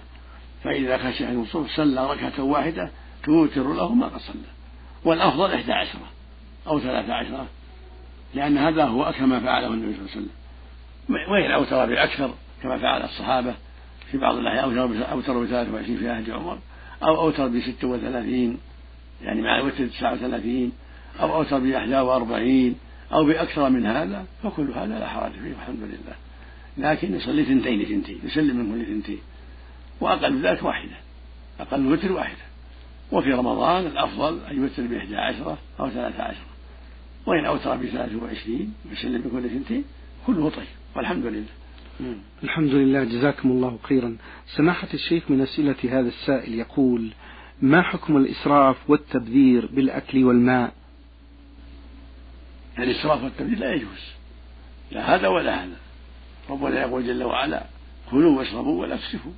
فإذا 0.64 0.98
خشي 0.98 1.28
أن 1.28 1.42
الصبح 1.42 1.76
صلى 1.76 2.12
ركعة 2.12 2.44
واحدة 2.44 2.92
توتر 3.24 3.74
له 3.74 3.94
ما 3.94 4.08
قد 4.08 4.20
صلى. 4.20 4.42
والأفضل 5.04 5.54
إحدى 5.54 5.74
عشرة 5.74 6.08
أو 6.68 6.80
ثلاثة 6.80 7.14
عشرة 7.14 7.48
لأن 8.34 8.58
هذا 8.58 8.84
هو 8.84 9.14
كما 9.18 9.40
فعله 9.40 9.68
النبي 9.68 9.94
صلى 9.94 10.02
الله 10.02 10.12
عليه 10.12 10.22
وسلم. 10.22 10.42
وإن 11.32 11.52
أوتر 11.52 11.86
بأكثر 11.86 12.34
كما 12.64 12.78
فعل 12.78 13.02
الصحابة 13.02 13.56
في 14.12 14.18
بعض 14.18 14.38
الأحيان 14.38 14.78
أوتر 15.02 15.40
ب 15.40 15.46
23 15.46 15.98
في 15.98 16.10
عهد 16.10 16.30
عمر 16.30 16.60
أو 17.04 17.22
أوتر 17.22 17.48
ب 17.48 17.60
36 17.60 18.58
يعني 19.24 19.42
مع 19.42 19.60
الوتر 19.60 19.88
39 19.88 20.72
أو 21.22 21.36
أوتر 21.36 21.60
ب 21.60 21.66
41 21.66 22.76
أو 23.14 23.26
بأكثر 23.26 23.70
من 23.70 23.86
هذا 23.86 24.26
فكل 24.44 24.72
هذا 24.72 25.00
لا 25.00 25.08
حرج 25.08 25.32
فيه 25.32 25.50
والحمد 25.50 25.80
لله. 25.84 26.16
لكن 26.78 27.16
يصلي 27.16 27.46
ثنتين 27.46 27.86
ثنتين 27.86 28.20
يسلم 28.24 28.58
من 28.58 28.72
كل 28.72 28.86
ثنتين 28.86 29.20
وأقل 30.02 30.34
من 30.34 30.42
ذلك 30.42 30.64
واحدة 30.64 30.96
أقل 31.60 31.80
الوتر 31.80 32.12
واحدة. 32.12 32.42
وفي 33.12 33.34
رمضان 33.34 33.86
الأفضل 33.86 34.40
أن 34.52 34.58
يوتر 34.58 34.88
بإحدى 34.88 35.16
عشرة 35.16 35.58
أو 35.80 35.90
ثلاثة 35.90 36.24
عشرة. 36.24 36.52
وإن 37.26 37.46
أوتر 37.46 37.78
بثلاثة 37.78 38.24
وعشرين 38.24 38.74
يسلم 38.92 39.22
بكل 39.22 39.50
ثنتين 39.50 39.84
كله 40.28 40.50
طيب 40.50 40.66
والحمد 40.96 41.26
لله. 41.26 41.61
الحمد 42.44 42.74
لله 42.74 43.04
جزاكم 43.04 43.52
الله 43.52 43.80
خيرا. 43.84 44.18
سماحة 44.58 44.88
الشيخ 44.94 45.24
من 45.30 45.42
أسئلة 45.42 45.76
هذا 45.84 46.08
السائل 46.08 46.54
يقول 46.54 47.12
ما 47.62 47.82
حكم 47.82 48.18
الإسراف 48.18 48.90
والتبذير 48.90 49.66
بالأكل 49.66 50.24
والماء؟ 50.24 50.74
الإسراف 52.80 53.24
والتبذير 53.24 53.60
لا 53.60 53.74
يجوز. 53.74 54.12
لا 54.92 55.16
هذا 55.16 55.28
ولا 55.28 55.64
هذا. 55.64 55.78
ربنا 56.50 56.82
يقول 56.82 57.08
جل 57.08 57.24
وعلا 57.24 57.66
كلوا 58.12 58.38
واشربوا 58.38 58.82
ولا 58.82 58.96
تسرفوا 58.96 59.32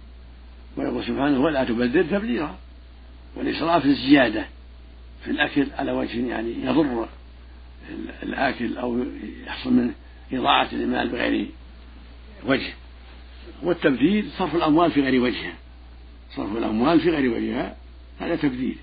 ويقول 0.78 1.04
سبحانه 1.04 1.39
ولا 1.39 1.63
تبذر 1.63 2.04
تبذيرا. 2.04 2.58
والإسراف 3.36 3.86
الزيادة 3.86 4.45
في 5.23 5.32
الأكل 5.32 5.67
على 5.78 5.91
وجه 5.91 6.28
يعني 6.28 6.54
يضر 6.63 7.08
الآكل 8.23 8.78
أو 8.78 9.06
يحصل 9.47 9.73
منه 9.73 9.93
إضاعة 10.34 10.69
المال 10.73 11.10
بغير 11.10 11.47
وجه. 12.45 12.73
والتبذير 13.63 14.25
صرف 14.38 14.56
الأموال 14.56 14.91
في 14.91 15.01
غير 15.01 15.21
وجهها. 15.21 15.53
صرف 16.36 16.58
الأموال 16.58 16.99
في 16.99 17.10
غير 17.10 17.32
وجهها 17.32 17.75
هذا 18.19 18.36
تبذير 18.36 18.75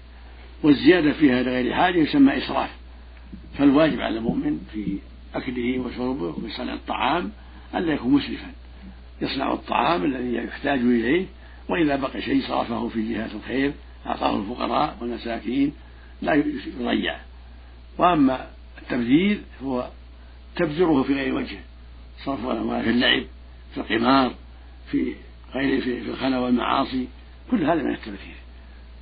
والزيادة 0.62 1.12
فيها 1.12 1.42
لغير 1.42 1.74
حاجة 1.74 1.98
يسمى 1.98 2.38
إسراف. 2.38 2.70
فالواجب 3.58 4.00
على 4.00 4.18
المؤمن 4.18 4.60
في 4.72 4.98
أكله 5.34 5.78
وشربه 5.78 6.34
وصنع 6.44 6.74
الطعام 6.74 7.32
ألا 7.74 7.92
يكون 7.92 8.12
مسرفا. 8.12 8.52
يصنع 9.22 9.52
الطعام 9.52 10.04
الذي 10.04 10.34
يحتاج 10.34 10.78
إليه 10.78 11.26
وإذا 11.68 11.96
بقي 11.96 12.22
شيء 12.22 12.42
صرفه 12.42 12.88
في 12.88 13.12
جهات 13.12 13.30
الخير 13.34 13.72
أعطاه 14.06 14.38
الفقراء 14.38 14.96
والمساكين 15.00 15.72
لا 16.22 16.34
يضيع. 16.34 17.16
وأما 17.98 18.46
التبذير 18.82 19.40
هو 19.62 19.88
تبذره 20.56 21.02
في 21.02 21.14
غير 21.14 21.34
وجهه. 21.34 21.60
صرف 22.24 22.46
الأموال 22.46 22.82
في 22.82 22.90
اللعب 22.90 23.22
في 23.74 23.80
القمار 23.80 24.34
في 24.90 25.14
غير 25.54 25.80
في, 25.80 26.00
في 26.00 26.10
الخنا 26.10 26.38
والمعاصي 26.38 27.08
كل 27.50 27.64
هذا 27.64 27.82
من 27.82 27.94
التبذير 27.94 28.36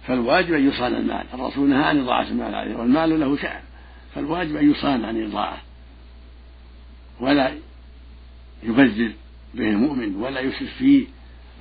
فالواجب 0.07 0.55
أن 0.55 0.69
يصان 0.69 0.95
المال. 0.95 1.27
الرسول 1.35 1.69
نهى 1.69 1.85
عن 1.85 1.99
إضاعة 1.99 2.29
المال 2.29 2.55
عليه 2.55 2.77
والمال 2.77 3.21
له 3.21 3.37
شأن. 3.37 3.61
فالواجب 4.15 4.57
أن 4.57 4.71
يصان 4.71 5.05
عن 5.05 5.17
الإضاعة 5.17 5.59
ولا 7.21 7.55
يبذر 8.63 9.13
به 9.55 9.71
المؤمن 9.71 10.17
ولا 10.17 10.41
يسرف 10.41 10.75
فيه 10.79 11.07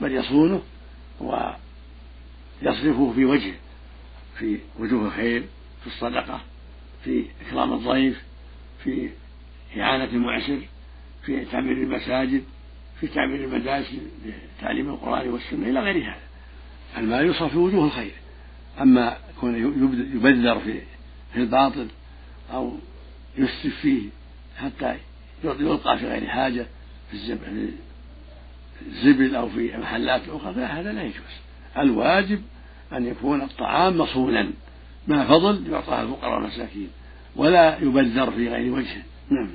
بل 0.01 0.11
يصونه 0.11 0.61
ويصرفه 1.19 3.13
في 3.15 3.25
وجهه 3.25 3.55
في 4.37 4.59
وجوه 4.79 5.05
الخير 5.05 5.43
في 5.81 5.87
الصدقة 5.87 6.41
في 7.03 7.25
إكرام 7.47 7.73
الضيف 7.73 8.23
في 8.83 9.09
إعانة 9.77 10.03
المعسر 10.03 10.59
في 11.25 11.45
تعمير 11.45 11.77
المساجد. 11.77 12.43
في 12.99 13.07
تعمير 13.07 13.43
المدارس 13.43 13.93
لتعليم 14.59 14.89
القرآن 14.89 15.29
والسنة 15.29 15.69
إلى 15.69 15.79
غير 15.79 16.03
هذا 16.03 16.27
المال 16.97 17.25
يصرف 17.25 17.51
في 17.51 17.57
وجوه 17.57 17.85
الخير. 17.85 18.11
أما 18.81 19.17
كون 19.39 19.55
يبذر 20.15 20.59
في 20.59 20.81
في 21.33 21.39
الباطل 21.39 21.87
أو 22.53 22.77
يسرف 23.37 23.75
فيه 23.81 24.09
حتى 24.57 24.95
يلقى 25.43 25.97
في 25.97 26.07
غير 26.07 26.27
حاجة 26.27 26.65
في 27.11 27.17
الزبل 28.87 29.35
أو 29.35 29.49
في 29.49 29.77
محلات 29.77 30.21
أخرى 30.29 30.53
فهذا 30.53 30.91
لا 30.91 31.03
يجوز. 31.03 31.37
الواجب 31.77 32.41
أن 32.93 33.05
يكون 33.05 33.41
الطعام 33.41 33.97
مصونا 33.97 34.51
ما 35.07 35.27
فضل 35.27 35.71
يعطى 35.71 36.01
الفقراء 36.01 36.33
والمساكين 36.33 36.89
ولا 37.35 37.77
يبذر 37.77 38.31
في 38.31 38.49
غير 38.49 38.73
وجهه 38.73 39.03
نعم. 39.29 39.49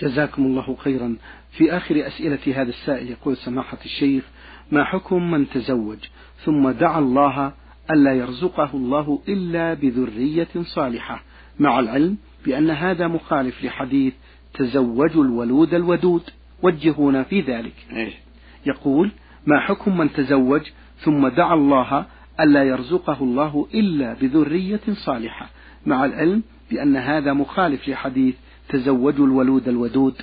جزاكم 0.00 0.42
الله 0.46 0.76
خيرا. 0.76 1.16
في 1.52 1.76
آخر 1.76 2.06
أسئلة 2.06 2.62
هذا 2.62 2.68
السائل 2.68 3.10
يقول 3.10 3.36
سماحة 3.36 3.78
الشيخ 3.84 4.24
ما 4.72 4.84
حكم 4.84 5.30
من 5.30 5.48
تزوج؟ 5.48 5.98
ثم 6.44 6.70
دعا 6.70 6.98
الله 6.98 7.52
ألا 7.90 8.14
يرزقه 8.14 8.70
الله 8.74 9.22
إلا 9.28 9.74
بذرية 9.74 10.48
صالحة. 10.62 11.22
مع 11.58 11.80
العلم 11.80 12.16
بأن 12.44 12.70
هذا 12.70 13.08
مخالف 13.08 13.64
لحديث 13.64 14.14
تزوجوا 14.54 15.24
الولود 15.24 15.74
الودود. 15.74 16.22
وجهونا 16.62 17.22
في 17.22 17.40
ذلك. 17.40 17.74
إيه؟ 17.92 18.12
يقول 18.66 19.10
ما 19.46 19.60
حكم 19.60 19.98
من 19.98 20.12
تزوج؟ 20.12 20.62
ثم 20.98 21.28
دعا 21.28 21.54
الله 21.54 22.06
ألا 22.40 22.64
يرزقه 22.64 23.18
الله 23.20 23.68
إلا 23.74 24.14
بذرية 24.14 24.80
صالحة. 25.06 25.50
مع 25.86 26.04
العلم 26.04 26.42
بأن 26.70 26.96
هذا 26.96 27.32
مخالف 27.32 27.88
لحديث 27.88 28.34
تزوجوا 28.72 29.26
الولود 29.26 29.68
الودود. 29.68 30.14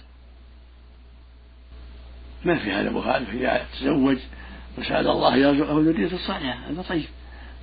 ما 2.45 2.57
في 2.57 2.71
هذا 2.71 2.89
مخالف 2.89 3.29
إذا 3.29 3.65
تزوج 3.79 4.17
وسأل 4.77 5.07
الله 5.07 5.35
يرزقه 5.35 5.81
ذرية 5.81 6.17
صالحة 6.27 6.69
هذا 6.69 6.81
طيب. 6.81 7.05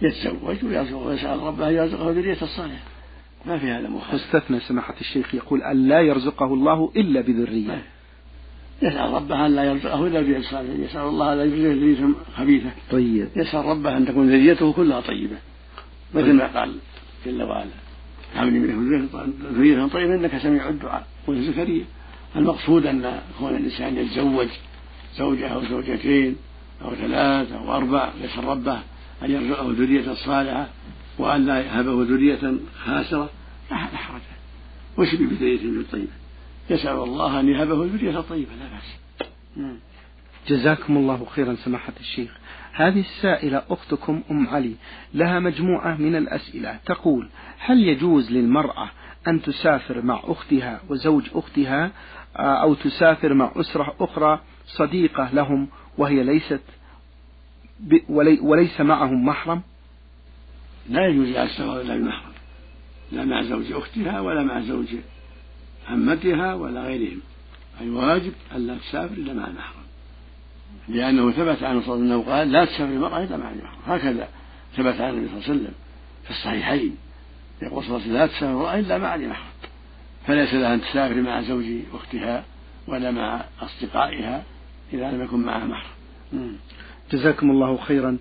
يتزوج 0.03 0.65
ويرزقه 0.65 0.97
ويسأل 0.97 1.41
ربه 1.41 1.69
يرزقه 1.69 2.11
ذرية 2.11 2.35
صالحة 2.35 2.85
ما 3.47 3.59
في 3.59 3.71
هذا 3.71 3.89
مخالف 3.89 4.23
استثنى 4.23 4.61
سماحة 4.61 4.95
الشيخ 5.01 5.35
يقول 5.35 5.63
أن 5.63 5.89
لا 5.89 6.01
يرزقه 6.01 6.55
الله 6.55 6.93
إلا 6.97 7.21
بذرية. 7.21 7.83
يسأل 8.83 9.11
ربه 9.15 9.47
أن 9.47 9.57
لا 9.57 9.65
يرزقه 9.65 10.07
إلا 10.07 10.21
بذرية 10.21 10.43
صالحة 10.43 10.73
يسأل 10.73 11.01
الله 11.01 11.33
أن 11.33 11.39
لا 11.39 11.45
يرزقه 11.45 11.75
ذرية 11.75 12.15
خبيثة. 12.37 12.71
طيب. 12.91 13.29
يسأل 13.37 13.65
ربه 13.65 13.97
أن 13.97 14.07
تكون 14.07 14.29
ذريته 14.29 14.73
كلها 14.73 15.01
طيبة 15.01 15.37
مثل 16.15 16.33
ما 16.33 16.61
قال 16.61 16.75
جل 17.27 17.43
وعلا. 17.43 17.86
عبدي 18.35 18.59
منه 18.59 19.09
ذرية 19.53 19.87
طيبة 19.87 20.15
إنك 20.15 20.39
سميع 20.39 20.69
الدعاء. 20.69 21.07
قل 21.27 21.43
زكريا 21.43 21.85
المقصود 22.37 22.87
أن 22.87 23.21
كون 23.39 23.57
الإنسان 23.57 23.97
يتزوج 23.97 24.49
زوجة 25.17 25.49
أو 25.49 25.65
زوجتين 25.65 26.37
أو 26.83 26.95
ثلاث 26.95 27.53
أو 27.53 27.77
أربع 27.77 28.11
يسأل 28.23 28.45
ربه 28.45 28.79
أن 29.23 29.31
يرزقه 29.31 29.67
ذرية 29.73 30.15
صالحة 30.15 30.69
وأن 31.19 31.47
لا 31.47 31.61
يهبه 31.61 32.03
ذرية 32.03 32.55
خاسرة. 32.85 33.31
لا 33.71 33.77
حرج. 33.77 34.21
وش 34.99 35.15
بذرية 35.15 35.83
طيبة؟ 35.93 36.13
يسأل 36.71 36.97
الله 36.97 37.41
أن 37.41 37.49
يهبه 37.49 37.85
ذرية 37.85 38.21
طيبة 38.21 38.51
لا 38.61 38.69
بأس. 38.69 38.97
جزاكم 40.49 40.97
الله 40.97 41.27
خيرا 41.35 41.57
سماحة 41.65 41.93
الشيخ. 42.01 42.31
هذه 42.77 43.01
السائلة 43.01 43.63
أختكم 43.71 44.23
أم 44.31 44.49
علي 44.49 44.75
لها 45.15 45.41
مجموعة 45.41 45.97
من 45.97 46.17
الأسئلة. 46.17 46.79
تقول 46.87 47.29
هل 47.59 47.89
يجوز 47.89 48.33
للمرأة 48.33 48.91
أن 49.29 49.43
تسافر 49.43 50.03
مع 50.03 50.21
أختها 50.25 50.81
وزوج 50.89 51.25
أختها 51.35 51.91
آه، 52.37 52.63
أو 52.63 52.75
تسافر 52.75 53.35
مع 53.35 53.53
أسرة 53.57 53.95
أخرى 54.01 54.41
صديقة 54.67 55.31
لهم 55.33 55.69
وهي 55.99 56.23
ليست 56.23 56.61
وليس 58.41 58.81
معهم 58.81 59.25
محرم؟ 59.27 59.63
لا 60.89 61.07
يجوز 61.07 61.29
لها 61.29 61.45
السفر 61.45 61.81
إلا 61.81 61.97
بمحرم 61.97 62.33
لا 63.13 63.25
مع 63.25 63.43
زوج 63.43 63.73
أختها 63.73 64.21
ولا 64.21 64.43
مع 64.43 64.61
زوج 64.61 64.97
عمتها 65.89 66.55
ولا 66.55 66.81
غيرهم. 66.81 67.21
الواجب 67.81 68.33
ألا 68.55 68.79
تسافر 68.79 69.15
إلا 69.15 69.33
مع 69.33 69.47
المحرم. 69.47 69.86
لأنه 70.89 71.31
ثبت 71.31 71.63
عنه 71.63 71.83
صلى 71.83 71.95
الله 71.95 72.15
عليه 72.15 72.15
وسلم 72.15 72.33
قال 72.33 72.53
لا 72.53 72.65
تسافر 72.65 72.85
المرأة 72.85 73.25
إلا 73.25 73.37
مع 73.37 73.51
المحرم 73.51 73.79
هكذا 73.87 74.29
ثبت 74.77 75.01
عن 75.01 75.15
النبي 75.15 75.29
صلى 75.29 75.37
الله 75.37 75.49
عليه 75.49 75.61
وسلم 75.61 75.75
في 76.25 76.31
الصحيحين. 76.31 76.97
يقول 77.63 77.85
صلى 77.85 77.97
الله 77.97 78.01
عليه 78.01 78.05
وسلم 78.07 78.17
لا 78.17 78.27
تسافر 78.27 78.51
المرأة 78.51 78.79
إلا 78.79 78.99
مع 78.99 79.15
المحرم 79.15 79.47
فليس 80.27 80.55
لها 80.55 80.75
أن 80.75 80.81
تسافر 80.81 81.23
مع 81.23 81.41
زوج 81.43 81.65
أختها 81.95 82.45
ولا 82.89 83.11
مع 83.11 83.45
أصدقائها 83.61 84.43
إذا 84.93 85.11
لم 85.11 85.23
يكن 85.25 85.39
معها 85.41 85.65
محرم 85.65 86.57
جزاكم 87.13 87.51
الله 87.51 87.77
خيرا. 87.77 88.19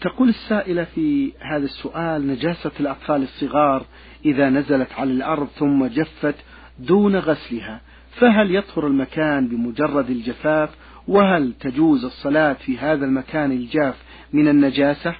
تقول 0.00 0.28
السائلة 0.28 0.84
في 0.84 1.32
هذا 1.40 1.64
السؤال 1.64 2.26
نجاسة 2.26 2.70
الأطفال 2.80 3.22
الصغار 3.22 3.86
إذا 4.24 4.50
نزلت 4.50 4.92
على 4.92 5.12
الأرض 5.12 5.48
ثم 5.48 5.86
جفت 5.86 6.34
دون 6.78 7.16
غسلها 7.16 7.80
فهل 8.10 8.54
يطهر 8.54 8.86
المكان 8.86 9.48
بمجرد 9.48 10.10
الجفاف 10.10 10.70
وهل 11.08 11.52
تجوز 11.60 12.04
الصلاة 12.04 12.52
في 12.52 12.78
هذا 12.78 13.04
المكان 13.04 13.52
الجاف 13.52 13.94
من 14.32 14.48
النجاسة؟ 14.48 15.16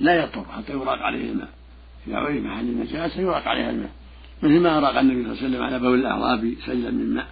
لا 0.00 0.24
يطهر 0.24 0.44
حتى 0.44 0.72
يراق 0.72 0.98
عليه 0.98 1.30
الماء 1.30 1.48
إذا 2.06 2.16
عرف 2.16 2.44
محل 2.44 2.64
النجاسة 2.64 3.20
يراق 3.20 3.48
عليها 3.48 3.70
الماء. 3.70 3.90
مثل 4.42 4.60
ما 4.60 4.78
أراق 4.78 4.98
النبي 4.98 5.22
صلى 5.22 5.32
الله 5.32 5.38
عليه 5.38 5.48
وسلم 5.48 5.62
على 5.62 5.78
بول 5.78 6.00
الأعرابي 6.00 6.58
سجلا 6.66 6.90
من 6.90 7.14
ماء. 7.14 7.26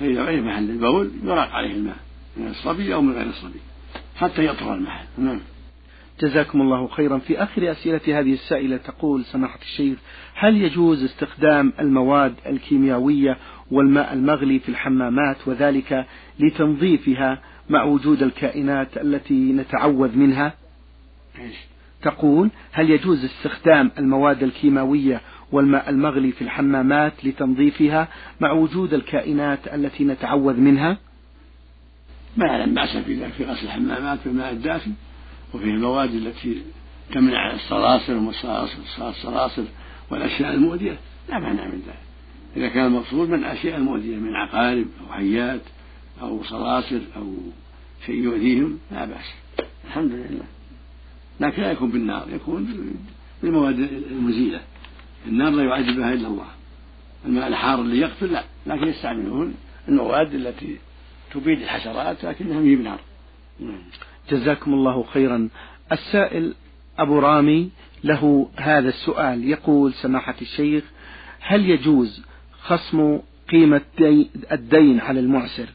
فإذا 0.00 0.22
عرف 0.22 0.44
محل 0.44 0.70
البول 0.70 1.10
يراق 1.24 1.48
عليه 1.48 1.74
الماء 1.74 1.96
من 2.36 2.48
الصبي 2.48 2.94
أو 2.94 3.02
من 3.02 3.12
غير 3.12 3.26
الصبي 3.26 3.60
حتى 4.16 4.44
يطهر 4.44 4.74
المحل. 4.74 5.06
نعم. 5.18 5.40
جزاكم 6.20 6.60
الله 6.60 6.88
خيرا. 6.88 7.18
في 7.18 7.42
آخر 7.42 7.70
أسئلة 7.70 8.00
هذه 8.20 8.32
السائلة 8.32 8.76
تقول 8.76 9.24
سماحة 9.24 9.58
الشيخ 9.62 9.98
هل 10.34 10.56
يجوز 10.56 11.04
استخدام 11.04 11.72
المواد 11.80 12.34
الكيميائية 12.46 13.38
والماء 13.70 14.12
المغلي 14.12 14.58
في 14.58 14.68
الحمامات 14.68 15.36
وذلك 15.48 16.06
لتنظيفها 16.40 17.38
مع 17.70 17.84
وجود 17.84 18.22
الكائنات 18.22 18.96
التي 18.96 19.52
نتعوذ 19.52 20.16
منها؟ 20.16 20.54
تقول 22.02 22.50
هل 22.72 22.90
يجوز 22.90 23.24
استخدام 23.24 23.90
المواد 23.98 24.42
الكيماوية 24.42 25.20
والماء 25.52 25.90
المغلي 25.90 26.32
في 26.32 26.42
الحمامات 26.42 27.24
لتنظيفها 27.24 28.08
مع 28.40 28.52
وجود 28.52 28.94
الكائنات 28.94 29.68
التي 29.74 30.04
نتعوذ 30.04 30.60
منها؟ 30.60 30.98
ما 32.36 32.46
يعلم 32.46 32.74
بأس 32.74 32.96
في 32.96 33.14
ذلك 33.14 33.32
في 33.32 33.44
غسل 33.44 33.66
الحمامات 33.66 34.18
بالماء 34.24 34.52
الدافئ 34.52 34.90
وفيه 35.54 35.70
المواد 35.70 36.14
التي 36.14 36.62
تمنع 37.12 37.54
الصراصر 37.54 38.14
والصراصر 38.98 39.64
والأشياء 40.10 40.54
المؤذية 40.54 40.98
لا 41.28 41.38
مانع 41.38 41.64
من 41.64 41.82
ذلك. 41.86 41.98
إذا 42.56 42.68
كان 42.68 42.86
المقصود 42.86 43.28
من 43.28 43.38
الأشياء 43.38 43.76
المؤذية 43.76 44.16
من 44.16 44.34
عقارب 44.36 44.86
أو 45.00 45.12
حيات 45.12 45.60
أو 46.22 46.44
صراصر 46.44 47.00
أو 47.16 47.34
شيء 48.06 48.14
يؤذيهم 48.14 48.78
لا 48.90 49.04
بأس. 49.04 49.32
الحمد 49.84 50.12
لله. 50.12 50.44
لكن 51.40 51.62
لا 51.62 51.72
يكون 51.72 51.90
بالنار 51.90 52.26
يكون 52.30 52.86
بالمواد 53.42 53.78
المزيلة. 54.10 54.60
النار 55.26 55.50
لا 55.50 55.64
يعذبها 55.64 56.12
إلا 56.12 56.28
الله. 56.28 56.48
الماء 57.26 57.48
الحار 57.48 57.80
اللي 57.80 57.98
يقتل 57.98 58.32
لا. 58.32 58.44
لكن 58.66 58.88
يستعملون 58.88 59.54
المواد 59.88 60.34
التي 60.34 60.78
تبيد 61.34 61.62
الحشرات 61.62 62.24
لكنها 62.24 62.60
هي 62.60 62.76
بنار 62.76 63.00
جزاكم 64.30 64.74
الله 64.74 65.02
خيرا. 65.02 65.48
السائل 65.92 66.54
أبو 66.98 67.18
رامي 67.18 67.70
له 68.04 68.48
هذا 68.56 68.88
السؤال. 68.88 69.48
يقول 69.48 69.92
سماحة 69.92 70.34
الشيخ 70.42 70.84
هل 71.40 71.70
يجوز 71.70 72.22
خصم 72.62 73.18
قيمة 73.50 73.80
الدين 74.52 75.00
على 75.00 75.20
المعسر؟ 75.20 75.66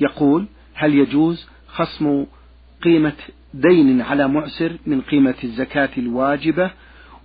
يقول 0.00 0.46
هل 0.74 0.94
يجوز 0.94 1.46
خصم 1.68 2.26
قيمة 2.82 3.12
دين 3.54 4.00
على 4.00 4.28
معسر 4.28 4.76
من 4.86 5.00
قيمة 5.00 5.34
الزكاة 5.44 5.90
الواجبة؟ 5.98 6.70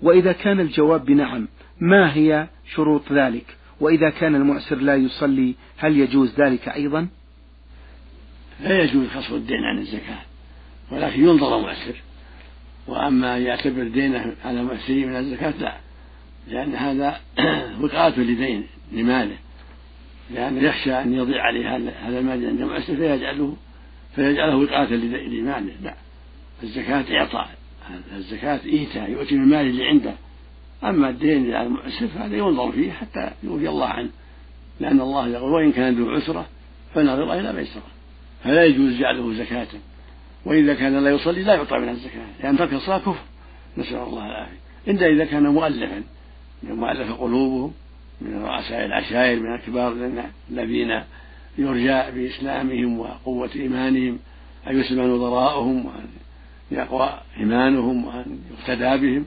وإذا 0.01 0.31
كان 0.31 0.59
الجواب 0.59 1.05
بنعم 1.05 1.47
ما 1.79 2.13
هي 2.13 2.47
شروط 2.75 3.11
ذلك؟ 3.11 3.45
وإذا 3.79 4.09
كان 4.09 4.35
المعسر 4.35 4.75
لا 4.75 4.95
يصلي 4.95 5.55
هل 5.77 5.97
يجوز 5.97 6.41
ذلك 6.41 6.69
أيضا؟ 6.69 7.07
لا 8.61 8.83
يجوز 8.83 9.07
خصم 9.07 9.35
الدين 9.35 9.63
عن 9.63 9.77
الزكاة. 9.77 10.19
ولكن 10.91 11.23
ينظر 11.23 11.61
معسر 11.61 12.01
وأما 12.87 13.37
يعتبر 13.37 13.87
دينه 13.87 14.35
على 14.45 14.63
معسره 14.63 15.05
من 15.05 15.15
الزكاة 15.15 15.53
لا. 15.59 15.77
لأن 16.47 16.75
هذا 16.75 17.19
وقاية 17.81 18.19
لدين 18.19 18.67
لماله. 18.91 19.37
لأنه 20.31 20.61
يخشى 20.61 20.93
أن 20.93 21.13
يضيع 21.13 21.43
عليه 21.43 21.75
هذا 21.75 22.19
المال. 22.19 22.47
عند 22.47 22.61
معسر 22.61 22.95
فيجعله 22.95 23.55
فيجعله 24.15 24.55
وقاية 24.55 24.95
لماله. 25.27 25.73
لا. 25.83 25.93
الزكاة 26.63 27.17
إعطاء. 27.17 27.49
الزكاة 28.15 28.59
إيتاء. 28.65 29.11
يؤتي 29.11 29.35
من 29.35 29.43
المال 29.43 29.67
اللي 29.67 29.85
عنده. 29.85 30.13
أما 30.83 31.09
الدين 31.09 31.53
على 31.53 31.67
المعسر 31.67 32.07
فهذا 32.07 32.35
ينظر 32.35 32.71
فيه 32.71 32.91
حتى 32.91 33.31
يوفي 33.43 33.69
الله 33.69 33.87
عنه. 33.87 34.09
لأن 34.79 35.01
الله 35.01 35.27
يقول 35.27 35.51
وإن 35.51 35.71
كان 35.71 35.95
ذو 35.95 36.09
عسرة 36.09 36.45
فنظر 36.95 37.33
إلى 37.33 37.53
ميسرة. 37.53 37.87
فلا 38.43 38.65
يجوز 38.65 38.99
جعله 38.99 39.33
زكاة. 39.33 39.67
وإذا 40.47 40.73
كان 40.73 41.03
لا 41.03 41.09
يصلي 41.09 41.43
لا 41.43 41.53
يعطى 41.53 41.77
من 41.77 41.89
الزكاة 41.89 42.25
لأن 42.43 42.57
ترك 42.57 42.73
الصلاة 42.73 42.97
كفر. 42.97 43.23
نسأل 43.77 43.97
الله 43.97 44.25
العافية. 44.25 44.57
إلا 44.87 45.07
إذا 45.07 45.25
كان 45.25 45.47
مؤلفا 45.47 46.03
من 46.63 46.75
مؤلف 46.75 47.11
قلوبهم 47.11 47.73
من 48.21 48.43
رؤساء 48.43 48.85
العشائر 48.85 49.39
من 49.39 49.53
الكبار 49.53 50.11
الذين 50.51 51.03
يرجى 51.57 52.11
بإسلامهم 52.11 52.99
وقوة 52.99 53.49
إيمانهم 53.55 54.19
أن 54.67 54.79
يسلم 54.79 55.15
نظراءهم 55.15 55.85
وأن 55.85 56.07
يقوى 56.71 57.21
إيمانهم 57.39 58.05
وأن 58.05 58.39
يقتدى 58.51 59.07
بهم. 59.07 59.25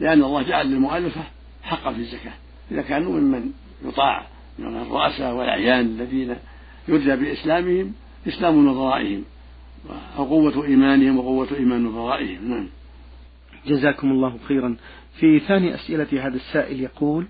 لأن 0.00 0.24
الله 0.24 0.42
جعل 0.42 0.66
للمؤلفة 0.66 1.22
حقا 1.62 1.92
في 1.92 1.98
الزكاة. 1.98 2.32
إذا 2.70 2.82
كانوا 2.82 3.12
ممن 3.12 3.50
يطاع 3.84 4.26
من 4.58 4.76
الرؤساء 4.76 5.34
والأعيان 5.34 5.80
الذين 5.80 6.36
يرجى 6.88 7.16
بإسلامهم 7.16 7.92
إسلام 8.28 8.66
نظرائهم. 8.66 9.24
وقوة 10.18 10.64
إيمانهم 10.64 11.18
وقوة 11.18 11.48
إيمان 11.58 11.84
نظرائهم 11.84 12.50
نعم. 12.50 12.68
جزاكم 13.66 14.10
الله 14.10 14.38
خيرا. 14.48 14.76
في 15.20 15.40
ثاني 15.40 15.74
أسئلة 15.74 16.26
هذا 16.26 16.36
السائل 16.36 16.80
يقول 16.80 17.26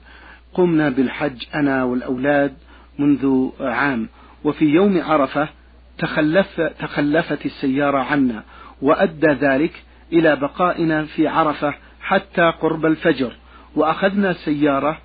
قمنا 0.55 0.89
بالحج 0.89 1.45
أنا 1.55 1.85
والأولاد 1.85 2.55
منذ 2.99 3.49
عام 3.61 4.09
وفي 4.45 4.65
يوم 4.65 5.03
عرفة 5.03 5.49
تخلف 5.99 6.61
تخلفت 6.61 7.47
السيارة 7.47 7.99
عنا 7.99 8.43
وأدى 8.83 9.27
ذلك 9.27 9.83
إلى 10.13 10.37
بقائنا 10.37 11.05
في 11.05 11.29
عرفة 11.29 11.75
حتى 12.01 12.43
قرب 12.61 12.87
الفجر 12.87 13.33
وأخذنا 13.77 14.33
سيارة 14.33 14.99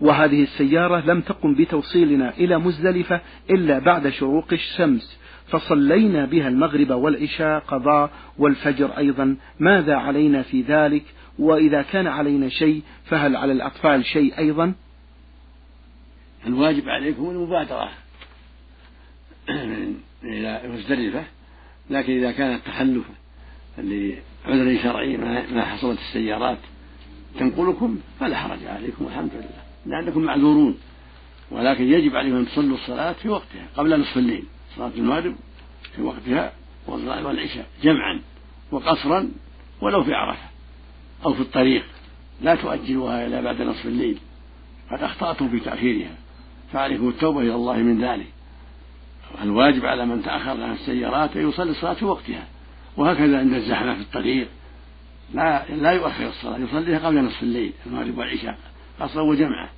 وهذه 0.00 0.42
السيارة 0.42 1.06
لم 1.06 1.20
تقم 1.20 1.54
بتوصيلنا 1.54 2.30
إلى 2.30 2.58
مزدلفة 2.58 3.20
إلا 3.50 3.78
بعد 3.78 4.08
شروق 4.08 4.52
الشمس. 4.52 5.18
فصلينا 5.48 6.24
بها 6.24 6.48
المغرب 6.48 6.90
والعشاء 6.90 7.58
قضاء 7.58 8.10
والفجر 8.38 8.98
أيضا. 8.98 9.36
ماذا 9.60 9.94
علينا 9.94 10.42
في 10.42 10.62
ذلك؟ 10.62 11.04
وإذا 11.38 11.82
كان 11.82 12.06
علينا 12.06 12.48
شيء 12.48 12.82
فهل 13.04 13.36
على 13.36 13.52
الأطفال 13.52 14.04
شيء 14.04 14.38
أيضا؟ 14.38 14.74
الواجب 16.46 16.88
عليكم 16.88 17.30
المبادرة 17.30 17.90
إلى 20.24 20.62
مزدلفة 20.68 21.24
لكن 21.90 22.12
إذا 22.12 22.32
كان 22.32 22.54
التخلف 22.54 23.04
لعذر 23.78 24.82
شرعي 24.82 25.16
ما 25.52 25.64
حصلت 25.64 25.98
السيارات 25.98 26.58
تنقلكم 27.38 27.98
فلا 28.20 28.36
حرج 28.36 28.64
عليكم 28.66 29.04
والحمد 29.04 29.30
لله. 29.34 29.62
لأنكم 29.86 30.20
معذورون 30.20 30.78
ولكن 31.50 31.84
يجب 31.84 32.16
عليكم 32.16 32.36
أن 32.36 32.46
تصلوا 32.46 32.76
الصلاة 32.76 33.12
في 33.12 33.28
وقتها 33.28 33.66
قبل 33.76 34.00
نصف 34.00 34.18
الليل. 34.18 34.44
صلاة 34.76 34.92
المغرب 34.96 35.34
في 35.96 36.02
وقتها 36.02 36.52
والعشاء 36.88 37.66
جمعا 37.82 38.20
وقصرا 38.70 39.30
ولو 39.80 40.04
في 40.04 40.14
عرفة 40.14 40.48
أو 41.24 41.34
في 41.34 41.40
الطريق. 41.40 41.84
لا 42.42 42.54
تؤجلوها 42.54 43.26
إلى 43.26 43.42
بعد 43.42 43.62
نصف 43.62 43.86
الليل. 43.86 44.18
قد 44.90 45.02
أخطأتم 45.02 45.48
في 45.48 45.60
تأخيرها. 45.60 46.14
فعليكم 46.72 47.08
التوبة 47.08 47.40
إلى 47.40 47.54
الله 47.54 47.76
من 47.76 48.04
ذلك. 48.04 48.26
الواجب 49.42 49.86
على 49.86 50.06
من 50.06 50.22
تأخر 50.22 50.50
عن 50.50 50.72
السيارات 50.72 51.36
أن 51.36 51.48
يصلي 51.48 51.70
الصلاة 51.70 51.92
في 51.92 52.04
وقتها. 52.04 52.46
وهكذا 52.96 53.38
عند 53.38 53.54
الزحمة 53.54 53.94
في 53.94 54.00
الطريق. 54.00 54.48
لا 55.34 55.64
لا 55.68 55.92
يؤخر 55.92 56.28
الصلاة. 56.28 56.58
يصليها 56.58 56.98
قبل 56.98 57.24
نصف 57.24 57.42
الليل 57.42 57.72
المغرب 57.86 58.18
والعشاء 58.18 58.58
قصرا 59.00 59.22
وجمعة 59.22 59.68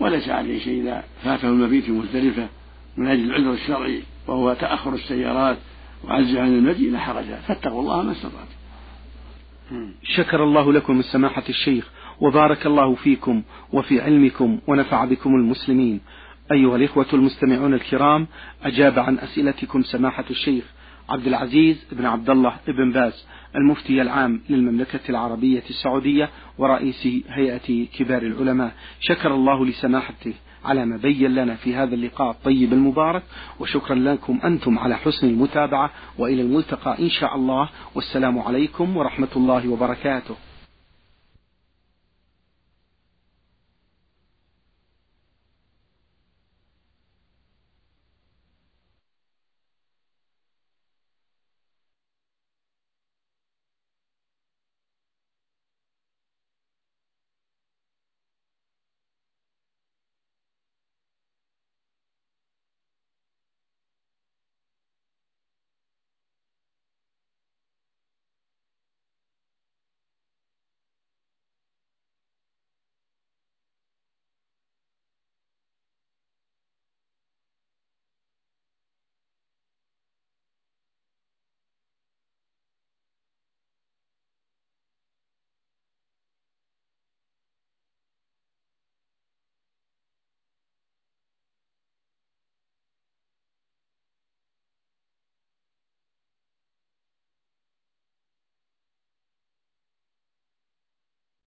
وليس 0.00 0.28
عليه 0.28 0.58
شيء 0.58 0.82
إذا 0.82 1.04
فاته 1.24 1.48
المبيت 1.48 1.84
في 1.84 1.90
مزدلفة 1.90 2.48
من 2.96 3.06
أجل 3.06 3.24
العذر 3.24 3.52
الشرعي. 3.52 4.02
وهو 4.26 4.54
تأخر 4.54 4.94
السيارات 4.94 5.56
وعجز 6.04 6.36
عن 6.36 6.48
المجيء 6.48 6.92
لا 6.92 6.98
حرج 6.98 7.24
فاتقوا 7.24 7.80
الله 7.80 8.02
ما 8.02 8.12
استطعتم. 8.12 8.54
شكر 10.02 10.44
الله 10.44 10.72
لكم 10.72 11.02
سماحة 11.02 11.42
الشيخ 11.48 11.90
وبارك 12.20 12.66
الله 12.66 12.94
فيكم 12.94 13.42
وفي 13.72 14.00
علمكم 14.00 14.58
ونفع 14.66 15.04
بكم 15.04 15.34
المسلمين. 15.34 16.00
أيها 16.52 16.76
الإخوة 16.76 17.06
المستمعون 17.12 17.74
الكرام 17.74 18.26
أجاب 18.62 18.98
عن 18.98 19.18
أسئلتكم 19.18 19.82
سماحة 19.82 20.24
الشيخ 20.30 20.64
عبد 21.08 21.26
العزيز 21.26 21.84
بن 21.92 22.06
عبد 22.06 22.30
الله 22.30 22.56
بن 22.68 22.92
باز 22.92 23.26
المفتي 23.56 24.02
العام 24.02 24.40
للمملكة 24.50 25.00
العربية 25.08 25.62
السعودية 25.70 26.30
ورئيس 26.58 27.08
هيئة 27.28 27.86
كبار 27.86 28.22
العلماء. 28.22 28.74
شكر 29.00 29.34
الله 29.34 29.66
لسماحته. 29.66 30.32
على 30.64 30.86
ما 30.86 30.96
بين 30.96 31.34
لنا 31.34 31.54
في 31.54 31.74
هذا 31.74 31.94
اللقاء 31.94 32.30
الطيب 32.30 32.72
المبارك 32.72 33.22
وشكرا 33.60 33.94
لكم 33.94 34.40
أنتم 34.44 34.78
على 34.78 34.96
حسن 34.96 35.28
المتابعة 35.28 35.90
وإلى 36.18 36.42
الملتقى 36.42 36.98
إن 36.98 37.10
شاء 37.10 37.36
الله. 37.36 37.68
والسلام 37.94 38.38
عليكم 38.38 38.96
ورحمة 38.96 39.28
الله 39.36 39.68
وبركاته. 39.68 40.34